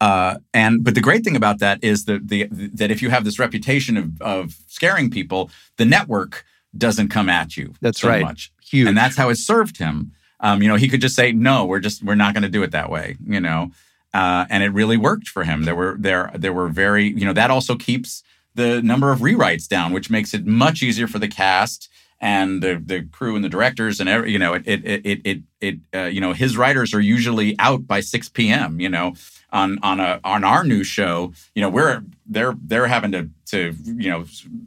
[0.00, 3.24] uh, and but the great thing about that is that the that if you have
[3.24, 6.44] this reputation of of scaring people, the network
[6.76, 7.74] doesn't come at you.
[7.80, 8.22] That's so right.
[8.22, 8.52] Much.
[8.62, 8.86] Huge.
[8.86, 10.12] and that's how it served him.
[10.40, 12.62] Um, you know, he could just say, "No, we're just we're not going to do
[12.62, 13.72] it that way." You know,
[14.14, 15.64] uh, and it really worked for him.
[15.64, 18.22] There were there there were very you know that also keeps
[18.54, 21.88] the number of rewrites down, which makes it much easier for the cast
[22.20, 25.42] and the the crew and the directors and every, you know it it it it
[25.60, 28.80] it, uh, you know his writers are usually out by 6 p.m.
[28.80, 29.14] You know
[29.50, 33.74] on on a on our new show you know we're they're they're having to to
[33.84, 34.24] you know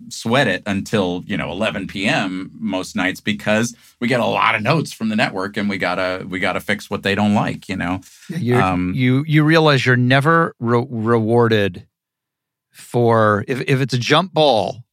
[0.09, 2.49] sweat it until you know 11 p.m.
[2.53, 6.25] most nights because we get a lot of notes from the network and we gotta
[6.27, 8.01] we gotta fix what they don't like you know
[8.63, 11.85] Um, you you realize you're never re- rewarded
[12.71, 14.83] for if if it's a jump ball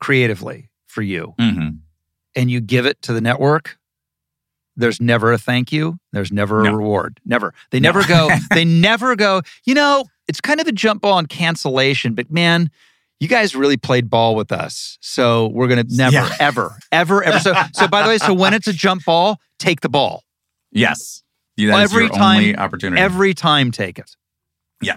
[0.00, 1.68] creatively for you hmm
[2.36, 3.76] and you give it to the network.
[4.80, 5.98] There's never a thank you.
[6.12, 6.72] There's never a No.
[6.74, 7.20] reward.
[7.24, 7.54] Never.
[7.70, 7.88] They No.
[7.92, 8.28] never go.
[8.50, 9.42] they never go.
[9.64, 12.70] You know, it's kind of a jump ball on cancellation, but man,
[13.20, 14.96] you guys really played ball with us.
[15.00, 16.30] So we're gonna never, Yeah.
[16.40, 17.38] ever, ever, ever.
[17.38, 20.24] So, so by the way, so when it's a jump ball, take the ball
[20.72, 21.22] yes
[21.58, 23.70] that Every your time- only opportunity every time.
[23.70, 24.16] Take it.
[24.80, 24.96] Yeah.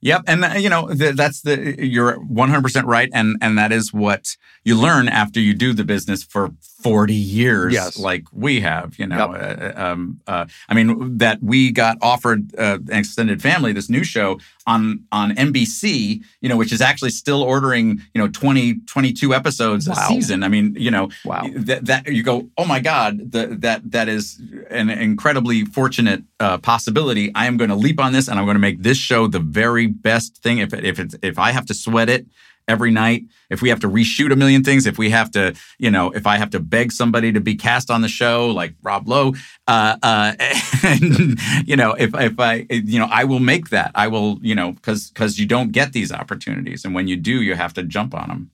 [0.00, 4.36] Yep, and uh, you know that's the you're 100% right, and and that is what
[4.64, 6.50] you learn after you do the business for
[6.82, 7.98] 40 years, Yes.
[7.98, 8.98] like we have.
[8.98, 13.72] You know, uh, um, uh, I mean that we got offered uh, an extended family,
[13.72, 18.28] this new show on on NBC, you know, which is actually still ordering you know
[18.28, 19.94] 20 22 episodes Wow.
[19.98, 20.42] a season.
[20.42, 21.48] I mean, you know, Wow.
[21.54, 26.58] that, that you go, oh my God, the, that that is an incredibly fortunate uh,
[26.58, 27.30] possibility.
[27.34, 29.40] I am going to leap on this, and I'm going to make this show the
[29.40, 30.58] very best thing.
[30.58, 32.26] If if it's if I have to sweat it
[32.68, 35.90] every night, if we have to reshoot a million things, if we have to, you
[35.90, 39.08] know, if I have to beg somebody to be cast on the show, like Rob
[39.08, 39.34] Lowe,
[39.66, 40.32] uh, uh,
[40.84, 43.90] and, you know, if if I, you know, I will make that.
[43.94, 47.42] I will, you know, because because you don't get these opportunities, and when you do,
[47.42, 48.50] you have to jump on them.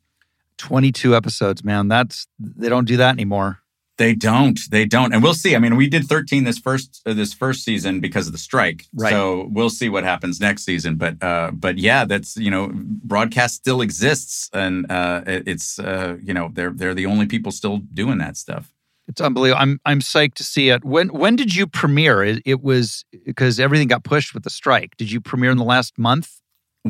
[0.59, 1.89] 22 episodes, man.
[1.89, 3.61] That's they don't do that anymore.
[3.99, 4.59] They don't.
[4.71, 5.13] They don't.
[5.13, 5.57] And we'll see.
[5.57, 8.87] I mean, we did 13 this first uh, this first season because of the strike.
[8.95, 9.11] Right.
[9.11, 10.95] So we'll see what happens next season.
[10.95, 16.33] But uh, but yeah, that's you know, broadcast still exists, and uh, it's uh, you
[16.33, 18.73] know they're they're the only people still doing that stuff.
[19.09, 19.61] It's unbelievable.
[19.61, 20.85] I'm I'm psyched to see it.
[20.85, 22.23] When when did you premiere?
[22.23, 24.97] It, it was because everything got pushed with the strike.
[24.97, 26.41] Did you premiere in the last month?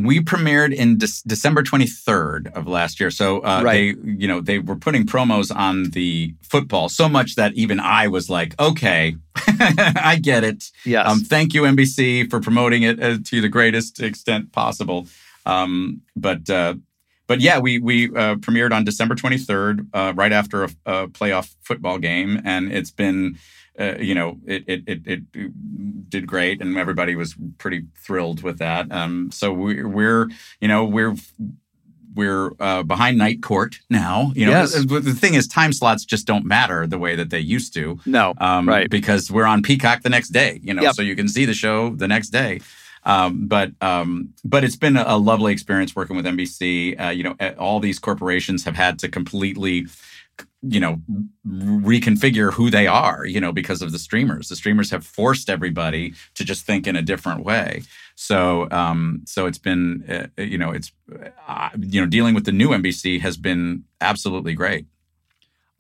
[0.05, 3.11] We premiered in Dec- December 23rd of last year.
[3.11, 3.97] So uh, Right.
[4.03, 8.09] they, you know, they were putting promos on the football so much that even I
[8.09, 10.71] was like, okay, I get it.
[10.85, 11.07] Yes.
[11.09, 15.07] Um, thank you, NBC, for promoting it uh, to the greatest extent possible.
[15.47, 16.75] Um, but uh,
[17.27, 21.55] but yeah, we we uh, premiered on December 23rd, uh, right after a, a playoff
[21.63, 23.39] football game, and it's been.
[23.79, 28.59] Uh, you know, it, it it it did great, and everybody was pretty thrilled with
[28.59, 28.91] that.
[28.91, 30.29] Um, so we, we're
[30.61, 31.15] you know we're
[32.15, 34.33] we're uh, behind Night Court now.
[34.35, 34.73] You know, Yes.
[34.75, 38.01] the, the thing is, time slots just don't matter the way that they used to
[38.07, 38.35] no.
[38.39, 38.91] um, Right.
[38.91, 40.95] Because we're on Peacock the next day, you know, Yep.
[40.95, 42.61] so you can see the show the next day.
[43.05, 47.01] Um, but um, but it's been a, lovely experience working with NBC.
[47.01, 49.87] Uh, you know, all these corporations have had to completely,
[50.63, 51.01] you know,
[51.47, 53.25] reconfigure who they are.
[53.25, 54.49] You know, because of the streamers.
[54.49, 57.83] The streamers have forced everybody to just think in a different way.
[58.15, 60.05] So um, so it's been
[60.39, 60.93] uh, you know it's
[61.47, 64.87] uh, you know dealing with the new NBC has been absolutely great.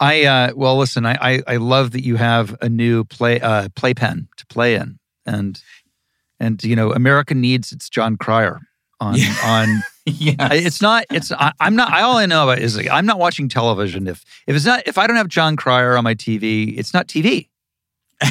[0.00, 1.04] I uh, well, listen.
[1.06, 4.98] I, I I love that you have a new play uh, playpen to play in,
[5.26, 5.60] and
[6.38, 8.60] and you know, America needs its Jon Cryer
[9.00, 9.34] on Yeah.
[9.44, 9.82] on.
[10.18, 11.04] yeah, It's not.
[11.10, 11.30] It's.
[11.32, 11.92] I, I'm not.
[11.92, 14.06] I all I know about is like, I'm not watching television.
[14.06, 17.06] If if it's not if I don't have Jon Cryer on my TV, it's not
[17.08, 17.48] TV.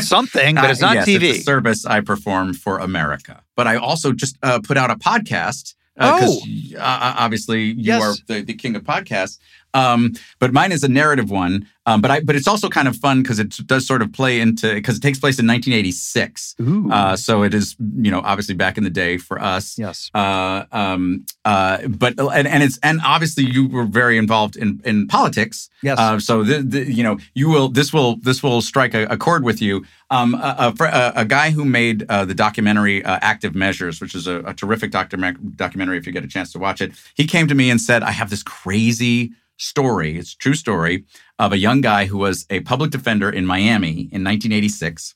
[0.00, 1.22] Something, but it's Uh, not yes, TV.
[1.30, 3.42] It's a service I perform for America.
[3.56, 5.74] But I also just uh, put out a podcast.
[5.96, 6.42] Because
[6.78, 8.02] uh, obviously you Yes.
[8.02, 9.38] are the, the king of podcasts.
[9.74, 11.66] Um, but mine is a narrative one.
[11.86, 14.38] Um, but I but it's also kind of fun because it does sort of play
[14.38, 16.56] into because it takes place in 1986.
[16.60, 16.90] Ooh.
[16.90, 19.78] Uh, so it is you know obviously back in the day for us.
[19.78, 20.10] yes.
[20.14, 25.08] Uh, um, uh, but and, and it's and obviously you were very involved in in
[25.08, 25.70] politics.
[25.82, 25.98] Yes.
[25.98, 29.16] Uh, so the, the, you know you will this will this will strike a, a
[29.16, 29.84] chord with you.
[30.10, 34.26] Um, a, a, a, guy who made uh, the documentary uh, Active Measures, which is
[34.26, 36.90] a, a terrific document, documentary if you get a chance to watch it.
[37.14, 40.16] He came to me and said, "I have this crazy story.
[40.16, 41.04] It's a true story
[41.38, 45.14] of a young guy who was a public defender in Miami in 1986."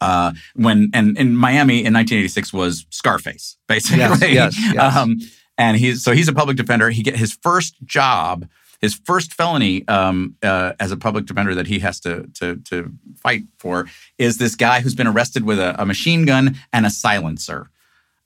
[0.00, 3.98] Uh, when and in Miami in 1986 was Scarface, basically.
[3.98, 4.96] Yes, yes, yes.
[4.96, 5.18] Um,
[5.58, 6.88] and he's so he's a public defender.
[6.88, 8.46] He get his first job
[8.80, 12.92] his first felony um, uh, as a public defender that he has to to to
[13.16, 13.86] fight for
[14.18, 17.70] is this guy who's been arrested with a, a machine gun and a silencer.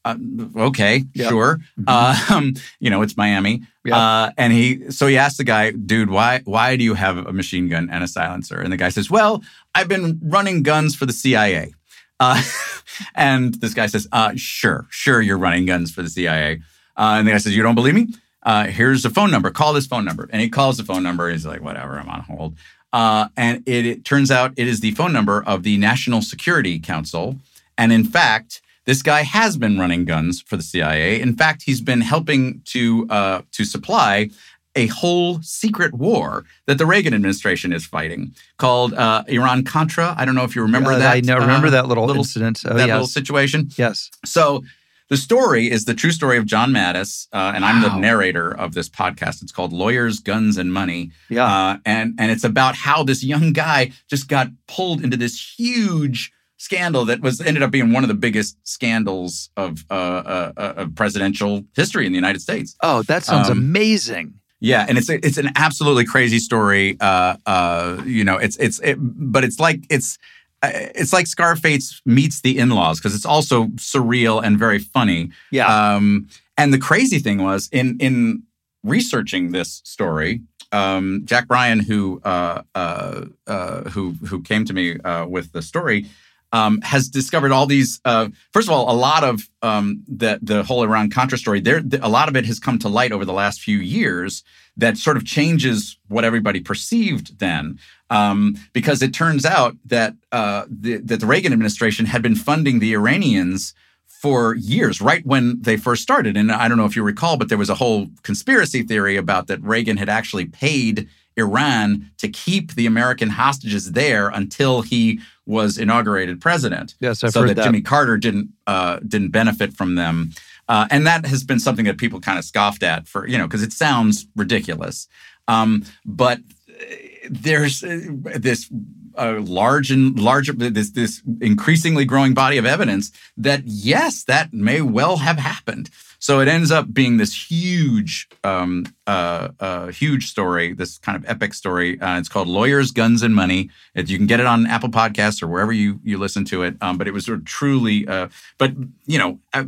[0.04, 0.16] Uh,
[0.56, 1.28] okay, Yep.
[1.30, 1.60] sure.
[1.80, 2.30] Mhm.
[2.30, 3.62] Um, you know, it's Miami.
[3.84, 3.94] Yep.
[3.96, 7.32] Uh, and he, so he asked the guy, dude, why, why do you have a
[7.32, 8.60] machine gun and a silencer?
[8.60, 9.42] And the guy says, well,
[9.74, 11.74] I've been running guns for the CIA.
[12.20, 12.42] Uh,
[13.14, 16.60] and this guy says, uh, sure, sure, you're running guns for the CIA.
[16.96, 18.08] Uh, and the guy says, you don't believe me?
[18.42, 19.50] Uh, here's a phone number.
[19.50, 20.28] Call this phone number.
[20.32, 21.30] And he calls the phone number.
[21.30, 22.56] He's like, whatever, I'm on hold.
[22.92, 26.78] Uh, and it, it turns out it is the phone number of the National Security
[26.78, 27.36] Council.
[27.76, 31.20] And in fact, this guy has been running guns for the CIA.
[31.20, 34.30] In fact, he's been helping to uh, to supply
[34.76, 40.14] a whole secret war that the Reagan administration is fighting called uh, Iran Contra.
[40.18, 41.14] I don't know if you remember Uh, that.
[41.16, 42.62] I know, remember uh, that little, little incident.
[42.66, 42.92] Oh, that yes.
[42.94, 43.70] little situation.
[43.76, 44.10] yes.
[44.24, 44.64] So
[45.10, 48.74] the story is the true story of John Mattes, uh, and I'm the narrator of
[48.74, 49.42] this podcast.
[49.42, 51.44] It's called Lawyers, Guns, and Money, Yeah.
[51.46, 56.32] uh, and and it's about how this young guy just got pulled into this huge
[56.64, 60.74] scandal that was ended up being one of the biggest scandals of uh, uh, uh,
[60.76, 62.74] of presidential history in the United States.
[62.82, 64.34] oh, that sounds um, amazing.
[64.60, 66.96] Yeah, and it's a, it's an absolutely crazy story.
[66.98, 70.18] Uh, uh, you know, it's it's it, but it's like it's
[70.62, 75.30] uh, it's like Scarface meets the in-laws because it's also surreal and very funny.
[75.50, 75.66] Yeah.
[75.66, 78.42] Um, and the crazy thing was in in
[78.82, 80.40] researching this story,
[80.72, 85.62] um, Jack Bryan, who uh, uh, uh, who who came to me uh, with the
[85.62, 86.06] story,
[86.54, 88.00] um, has discovered all these.
[88.04, 91.60] Uh, first of all, a lot of um, the the whole Iran Contra story.
[91.60, 94.44] There, a lot of it has come to light over the last few years
[94.76, 97.78] that sort of changes what everybody perceived then,
[98.08, 102.78] um, because it turns out that uh, the, that the Reagan administration had been funding
[102.78, 103.74] the Iranians
[104.06, 106.36] for years, right when they first started.
[106.36, 109.48] And I don't know if you recall, but there was a whole conspiracy theory about
[109.48, 115.78] that Reagan had actually paid Iran to keep the American hostages there until he was
[115.78, 117.64] inaugurated president yes, I've so heard that, that.
[117.64, 120.30] Jimmy Carter didn't uh, didn't benefit from them,
[120.68, 123.46] uh, and that has been something that people kind of scoffed at for you know
[123.46, 125.08] because it sounds ridiculous,
[125.48, 126.84] um, but uh,
[127.28, 128.00] there's uh,
[128.36, 128.70] this
[129.16, 134.80] uh, large and larger this this increasingly growing body of evidence that yes, that may
[134.80, 135.90] well have happened.
[136.24, 141.28] So it ends up being this huge, um, uh, uh, huge story, this kind of
[141.28, 142.00] epic story.
[142.00, 143.68] Uh, it's called Lawyers, Guns, and Money.
[143.94, 146.76] It, you can get it on Apple Podcasts or wherever you you listen to it.
[146.80, 148.72] Um, but it was sort of truly, uh, but
[149.04, 149.64] you know, uh,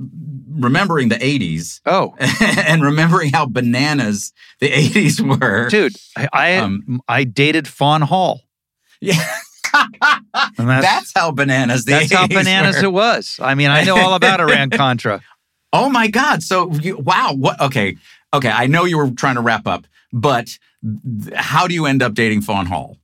[0.48, 2.14] remembering the '80s oh,
[2.66, 5.68] and remembering how bananas the '80s were.
[5.68, 8.40] dude, I I, Um, I dated Fawn Hall.
[9.02, 9.22] Yeah,
[9.74, 12.84] that's, that's how bananas the that's how bananas were.
[12.84, 13.38] it was.
[13.42, 15.20] I mean, I know all about Iran Contra.
[15.72, 16.42] Oh my God!
[16.42, 17.60] So you, wow, what?
[17.60, 17.96] Okay,
[18.32, 18.50] okay.
[18.50, 22.14] I know you were trying to wrap up, but th- how do you end up
[22.14, 22.96] dating Fawn Hall?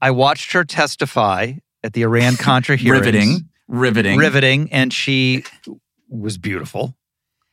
[0.00, 1.52] I watched her testify
[1.84, 3.06] at the Iran Contra hearings.
[3.06, 5.44] Riveting, riveting, Riveting, and she
[6.08, 6.94] was beautiful.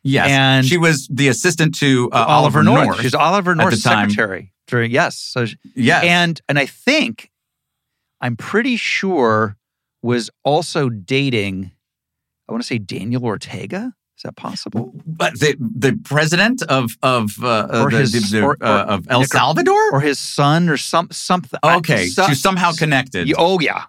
[0.02, 2.86] Yes, And- she was the assistant to uh, Oliver, North.
[2.86, 3.02] North.
[3.02, 4.54] She's Oliver North's secretary.
[4.68, 5.18] During, yes.
[5.18, 7.30] So she- yes, and and I think
[8.22, 9.58] I'm pretty sure
[10.02, 11.72] was also dating.
[12.48, 13.94] I want to say Daniel Ortega.
[14.20, 14.91] Is that possible?
[15.07, 19.24] but the the president of of uh, Or the- his- the- or- uh, of El
[19.24, 19.93] Salvador.
[19.93, 21.57] Or his son, or some something.
[21.63, 23.84] Okay, so- she's somehow connected oh yeah,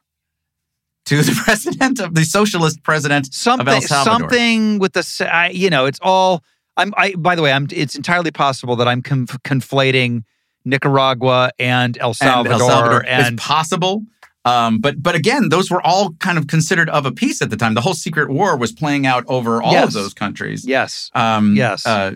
[1.06, 4.20] to the president of the socialist president of something El Salvador.
[4.30, 5.28] something with the.
[5.32, 6.44] I, you know, it's all.
[6.76, 6.94] I'm.
[6.96, 7.12] I.
[7.16, 7.66] By the way, I'm.
[7.72, 10.22] It's entirely possible that I'm conf- conflating
[10.64, 12.52] Nicaragua and El and Salvador.
[12.60, 13.04] El Salvador.
[13.04, 14.04] and- it's possible.
[14.44, 17.56] Um, but but again, those were all kind of considered of a piece at the
[17.56, 17.74] time.
[17.74, 19.88] The whole secret war was playing out over all Yes.
[19.88, 20.64] of those countries.
[20.66, 21.10] yes.
[21.14, 21.84] Um, Yes.
[21.86, 22.12] Uh,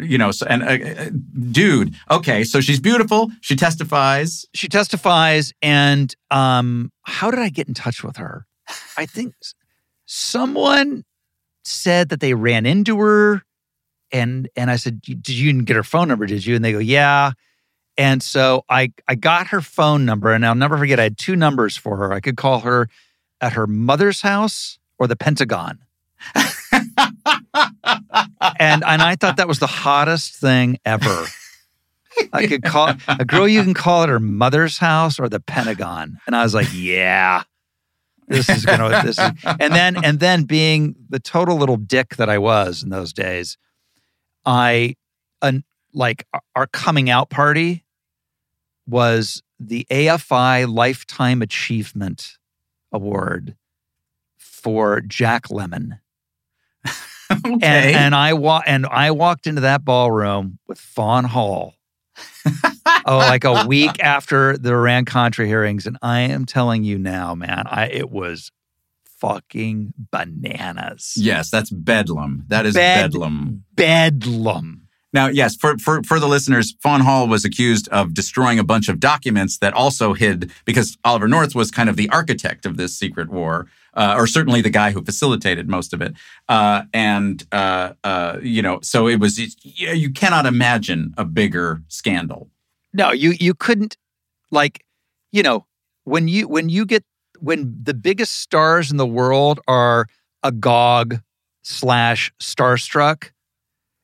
[0.00, 1.10] you know, so, and uh,
[1.50, 3.30] dude, okay, so she's beautiful.
[3.40, 4.46] She testifies.
[4.54, 8.46] she testifies and um how did i get in touch with her
[8.96, 9.34] i think
[10.06, 11.04] someone
[11.64, 13.42] said that they ran into her
[14.12, 16.78] and and i said did you get her phone number did you and they go
[16.78, 17.32] yeah
[17.96, 21.36] and so i i got her phone number and i'll never forget i had two
[21.36, 22.12] numbers for her.
[22.12, 22.88] I could call her
[23.40, 25.78] at her mother's house or the pentagon.
[28.60, 31.26] And and i thought that was the hottest thing ever.
[32.32, 36.18] I could call a girl you can call at her mother's house or the Pentagon.
[36.26, 37.42] And I was like, yeah,
[38.28, 39.30] this is gonna this is
[39.60, 43.58] and then and then being the total little dick that I was in those days,
[44.44, 44.96] I
[45.42, 46.26] an like
[46.56, 47.83] our coming out party
[48.86, 52.38] was the AFI Lifetime Achievement
[52.92, 53.56] Award
[54.36, 56.00] for Jack Lemmon.
[57.32, 57.52] okay.
[57.62, 61.74] And and I wa- and I walked into that ballroom with Fawn Hall
[63.06, 67.34] oh, like a week after the Iran Contra hearings, and I am telling you now,
[67.34, 68.50] man, I it was
[69.18, 71.14] fucking bananas.
[71.16, 72.44] Yes, that's bedlam.
[72.48, 73.64] That is Bed- bedlam.
[73.74, 74.83] Bedlam.
[75.14, 78.88] Now, yes, for, for, for the listeners, Fawn Hall was accused of destroying a bunch
[78.88, 82.98] of documents that also hid, because Oliver North was kind of the architect of this
[82.98, 86.14] secret war, uh, or certainly the guy who facilitated most of it.
[86.48, 91.80] Uh, and, uh, uh, you know, so it was, you, you cannot imagine a bigger
[91.86, 92.50] scandal.
[92.92, 93.96] No, you you couldn't
[94.52, 94.84] like,
[95.32, 95.66] you know,
[96.04, 97.04] when you when you get
[97.40, 100.06] when the biggest stars in the world are
[100.44, 101.20] agog
[101.62, 103.30] slash starstruck,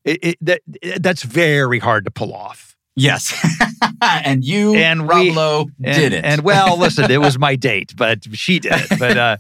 [0.05, 0.61] it, it that
[1.03, 2.77] that's very hard to pull off.
[2.97, 3.33] Yes.
[4.03, 6.25] and you, And Rob we- Lowe, And, did it.
[6.25, 8.99] And well, listen, it was my date, but she did it.
[8.99, 9.37] But uh,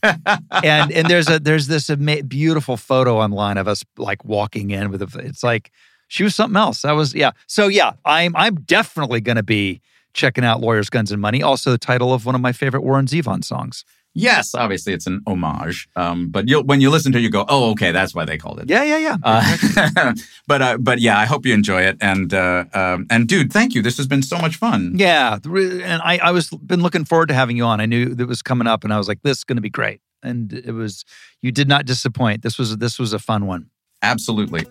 [0.63, 4.91] and and there's a there's this ama- beautiful photo online of us like walking in
[4.91, 5.19] with a.
[5.19, 5.73] It's like
[6.09, 6.83] she was something else.
[6.83, 7.33] That was yeah.
[7.49, 9.81] So yeah, I'm I'm definitely going to be
[10.15, 11.43] checking out Lawyers, Guns, and Money.
[11.43, 13.85] Also, the title of one of my favorite Warren Zevon songs.
[14.15, 15.89] Yes, obviously it's an homage.
[15.97, 18.39] Um, but you'll, when you listen to it, you go, oh, okay, that's why they
[18.39, 18.69] called it.
[18.69, 19.17] Yeah, yeah, yeah.
[19.23, 20.15] Uh,
[20.47, 21.97] but uh, but yeah, I hope you enjoy it.
[22.01, 23.83] And uh, um, and dude, thank you.
[23.83, 24.93] This has been so much fun.
[24.97, 27.81] yeah, and I I was been looking forward to having you on.
[27.81, 29.71] I knew that was coming up, and I was like, this is going to be
[29.71, 30.01] great.
[30.23, 31.05] And it was
[31.41, 32.43] you did not disappoint.
[32.43, 33.71] This was this was a fun one.
[34.03, 34.67] Absolutely.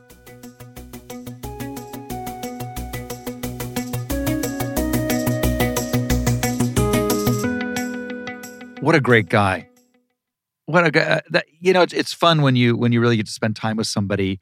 [8.82, 9.68] What a great guy.
[10.66, 11.22] What a guy.
[11.32, 13.76] That, you know, it's, it's fun when you when you really get to spend time
[13.76, 14.40] with somebody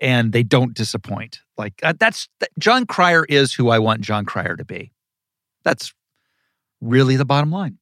[0.00, 1.38] and they don't disappoint.
[1.56, 4.92] Like uh, that's that, Jon Cryer is who I want Jon Cryer to be.
[5.62, 5.94] That's
[6.80, 7.78] really the bottom line.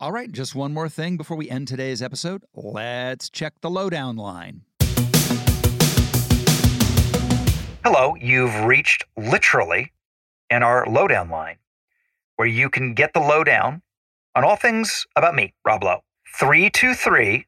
[0.00, 2.42] All right, just one more thing before we end today's episode.
[2.52, 4.62] Let's check the lowdown line.
[7.84, 9.92] Hello, you've reached literally
[10.50, 11.58] in our lowdown line
[12.34, 13.82] where you can get the lowdown
[14.34, 16.02] on all things about me, Rob Lowe.
[16.38, 17.46] 323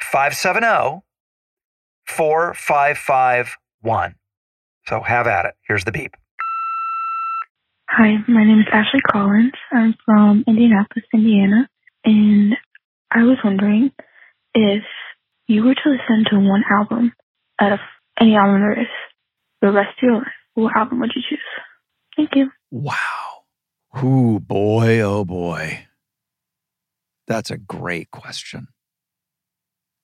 [0.00, 1.02] 570
[2.06, 4.14] 4551.
[4.86, 5.54] So have at it.
[5.66, 6.14] Here's the beep.
[7.88, 9.52] Hi, my name is Ashley Collins.
[9.72, 11.68] I'm from Indianapolis, Indiana,
[12.04, 12.54] and
[13.10, 13.92] I was wondering
[14.54, 14.82] if
[15.46, 17.12] you were to listen to one album
[17.60, 17.78] out of
[18.20, 18.88] any album there is
[19.60, 21.38] the rest of your life, what album would you choose?
[22.16, 22.50] Thank you.
[22.70, 23.44] Wow.
[24.02, 25.86] Ooh, boy, oh boy.
[27.26, 28.68] That's a great question.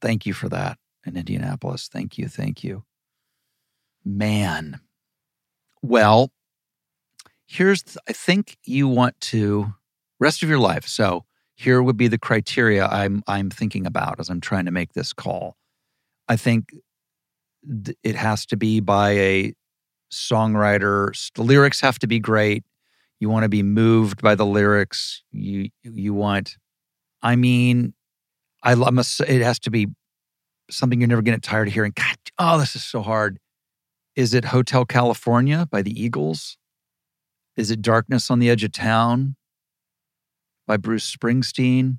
[0.00, 1.88] Thank you for that in Indianapolis.
[1.92, 2.28] Thank you.
[2.28, 2.84] Thank you.
[4.04, 4.80] Man.
[5.82, 6.32] Well,
[7.46, 9.74] here's, th- I think you want to,
[10.18, 10.86] rest of your life.
[10.86, 11.24] So
[11.54, 15.12] here would be the criteria I'm, I'm thinking about as I'm trying to make this
[15.12, 15.56] call.
[16.28, 16.72] I think
[17.84, 19.54] th- it has to be by a
[20.10, 21.32] songwriter.
[21.34, 22.64] The lyrics have to be great.
[23.18, 25.22] You want to be moved by the lyrics.
[25.30, 26.56] You you want.
[27.22, 27.94] I mean,
[28.62, 29.20] I must.
[29.20, 29.88] It has to be
[30.70, 31.92] something you're never going to get tired of hearing.
[31.94, 33.38] God, oh, this is so hard.
[34.16, 36.56] Is it Hotel California by the Eagles?
[37.56, 39.36] Is it Darkness on the Edge of Town
[40.66, 41.98] by Bruce Springsteen?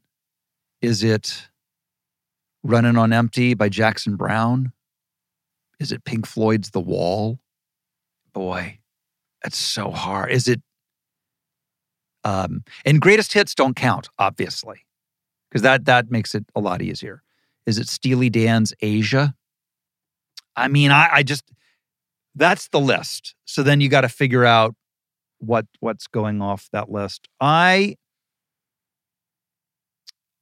[0.81, 1.49] Is it
[2.63, 4.71] Running on Empty by Jackson Browne?
[5.79, 7.39] Is it Pink Floyd's The Wall?
[8.33, 8.79] Boy,
[9.43, 10.31] that's so hard.
[10.31, 10.61] Is it
[12.23, 14.85] um and greatest hits don't count, obviously.
[15.51, 17.21] Because that that makes it a lot easier.
[17.65, 19.33] Is it Steely Dan's Aja?
[20.55, 21.43] I mean, I, I just
[22.35, 23.35] that's the list.
[23.45, 24.75] So then you got to figure out
[25.39, 27.27] what what's going off that list.
[27.39, 27.97] I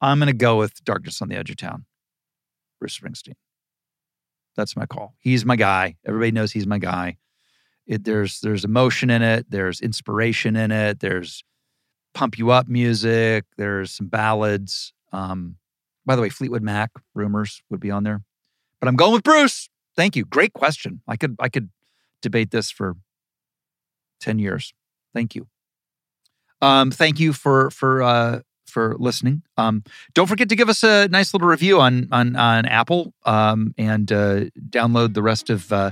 [0.00, 1.84] I'm gonna go with Darkness on the Edge of Town.
[2.78, 3.34] Bruce Springsteen.
[4.56, 5.14] That's my call.
[5.18, 5.96] He's my guy.
[6.06, 7.18] Everybody knows he's my guy.
[7.86, 9.50] It, there's there's emotion in it.
[9.50, 11.00] There's inspiration in it.
[11.00, 11.42] There's
[12.14, 13.44] pump you up music.
[13.56, 14.92] There's some ballads.
[15.12, 15.56] Um,
[16.06, 18.22] by the way, Fleetwood Mac Rumours would be on there,
[18.80, 19.68] but I'm going with Bruce.
[19.96, 20.24] Thank you.
[20.24, 21.02] Great question.
[21.06, 21.70] I could I could
[22.22, 22.96] debate this for
[24.20, 24.72] ten years.
[25.12, 25.48] Thank you.
[26.62, 29.42] Um, thank you for for uh, for listening.
[29.56, 29.82] Um,
[30.14, 34.10] don't forget to give us a nice little review on on on Apple um, and
[34.10, 35.90] uh, download the rest of uh,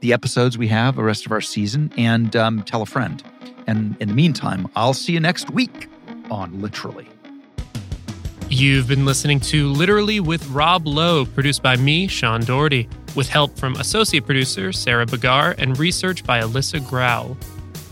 [0.00, 3.22] the episodes we have, the rest of our season, and um, tell a friend.
[3.66, 5.88] And in the meantime, I'll see you next week
[6.30, 7.08] on Literally.
[8.58, 13.54] You've been listening to Literally with Rob Lowe, produced by me, Sean Doherty, with help
[13.58, 17.36] from associate producer Sarah Bagar and research by Alyssa Grau.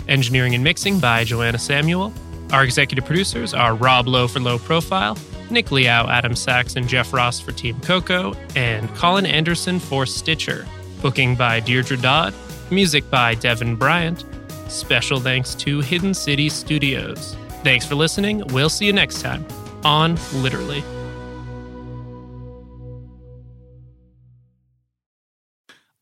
[0.08, 2.14] Engineering and mixing by Joanna Samuel.
[2.50, 5.18] Our executive producers are Rob Lowe for Low Profile,
[5.50, 10.66] Nick Liao, Adam Sachs, and Jeff Ross for Team Coco, and Colin Anderson for Stitcher.
[11.02, 12.32] Booking by Deirdre Dodd.
[12.70, 14.24] Music by Devin Bryant.
[14.68, 17.36] Special thanks to Hidden City Studios.
[17.62, 18.42] Thanks for listening.
[18.46, 19.44] We'll see you next time
[19.84, 20.82] on Literally.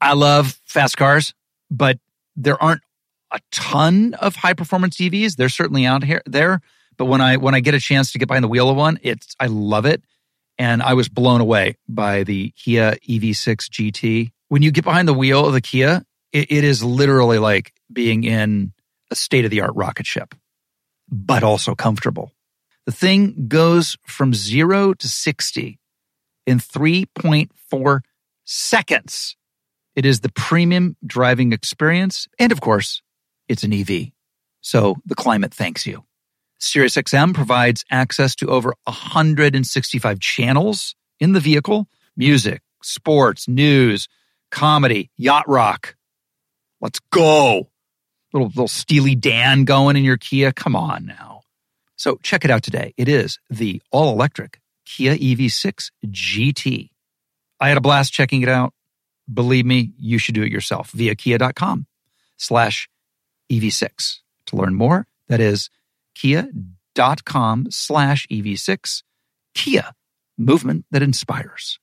[0.01, 1.33] I love fast cars,
[1.71, 1.99] but
[2.35, 2.83] there aren't
[3.31, 5.37] a ton of high performance EVs.
[5.37, 6.61] They're certainly out here there,
[6.97, 8.99] but when I when I get a chance to get behind the wheel of one,
[9.03, 10.03] it's I love it,
[10.59, 14.33] and I was blown away by the Kia EV6 GT.
[14.49, 18.25] When you get behind the wheel of the Kia, it, it is literally like being
[18.25, 18.73] in
[19.11, 20.35] a state of the art rocket ship,
[21.09, 22.33] but also comfortable.
[22.87, 25.79] The thing goes from zero to 60
[26.47, 28.01] in 3.4
[28.45, 29.37] seconds.
[29.95, 32.27] It is the premium driving experience.
[32.39, 33.03] And of course,
[33.49, 34.13] it's an EV.
[34.61, 36.05] So the climate thanks you.
[36.61, 44.09] SiriusXM provides access to over 165 channels in the vehicle music, sports, news,
[44.51, 45.97] comedy, yacht rock.
[46.81, 47.69] Let's go.
[48.33, 50.53] Little, little Steely Dan going in your Kia.
[50.53, 51.32] Come on now.
[52.03, 52.95] So check it out today.
[52.97, 56.89] It is the all electric Kia EV6 GT.
[57.61, 58.75] I had a blast checking it out.
[59.33, 61.87] Believe me, you should do it yourself via kia.com
[62.39, 62.89] slash
[63.53, 64.19] EV6.
[64.47, 65.71] To learn more, that is
[66.17, 69.05] kia.com slash EV6.
[69.55, 69.93] Kia,
[70.37, 71.79] movement that inspires.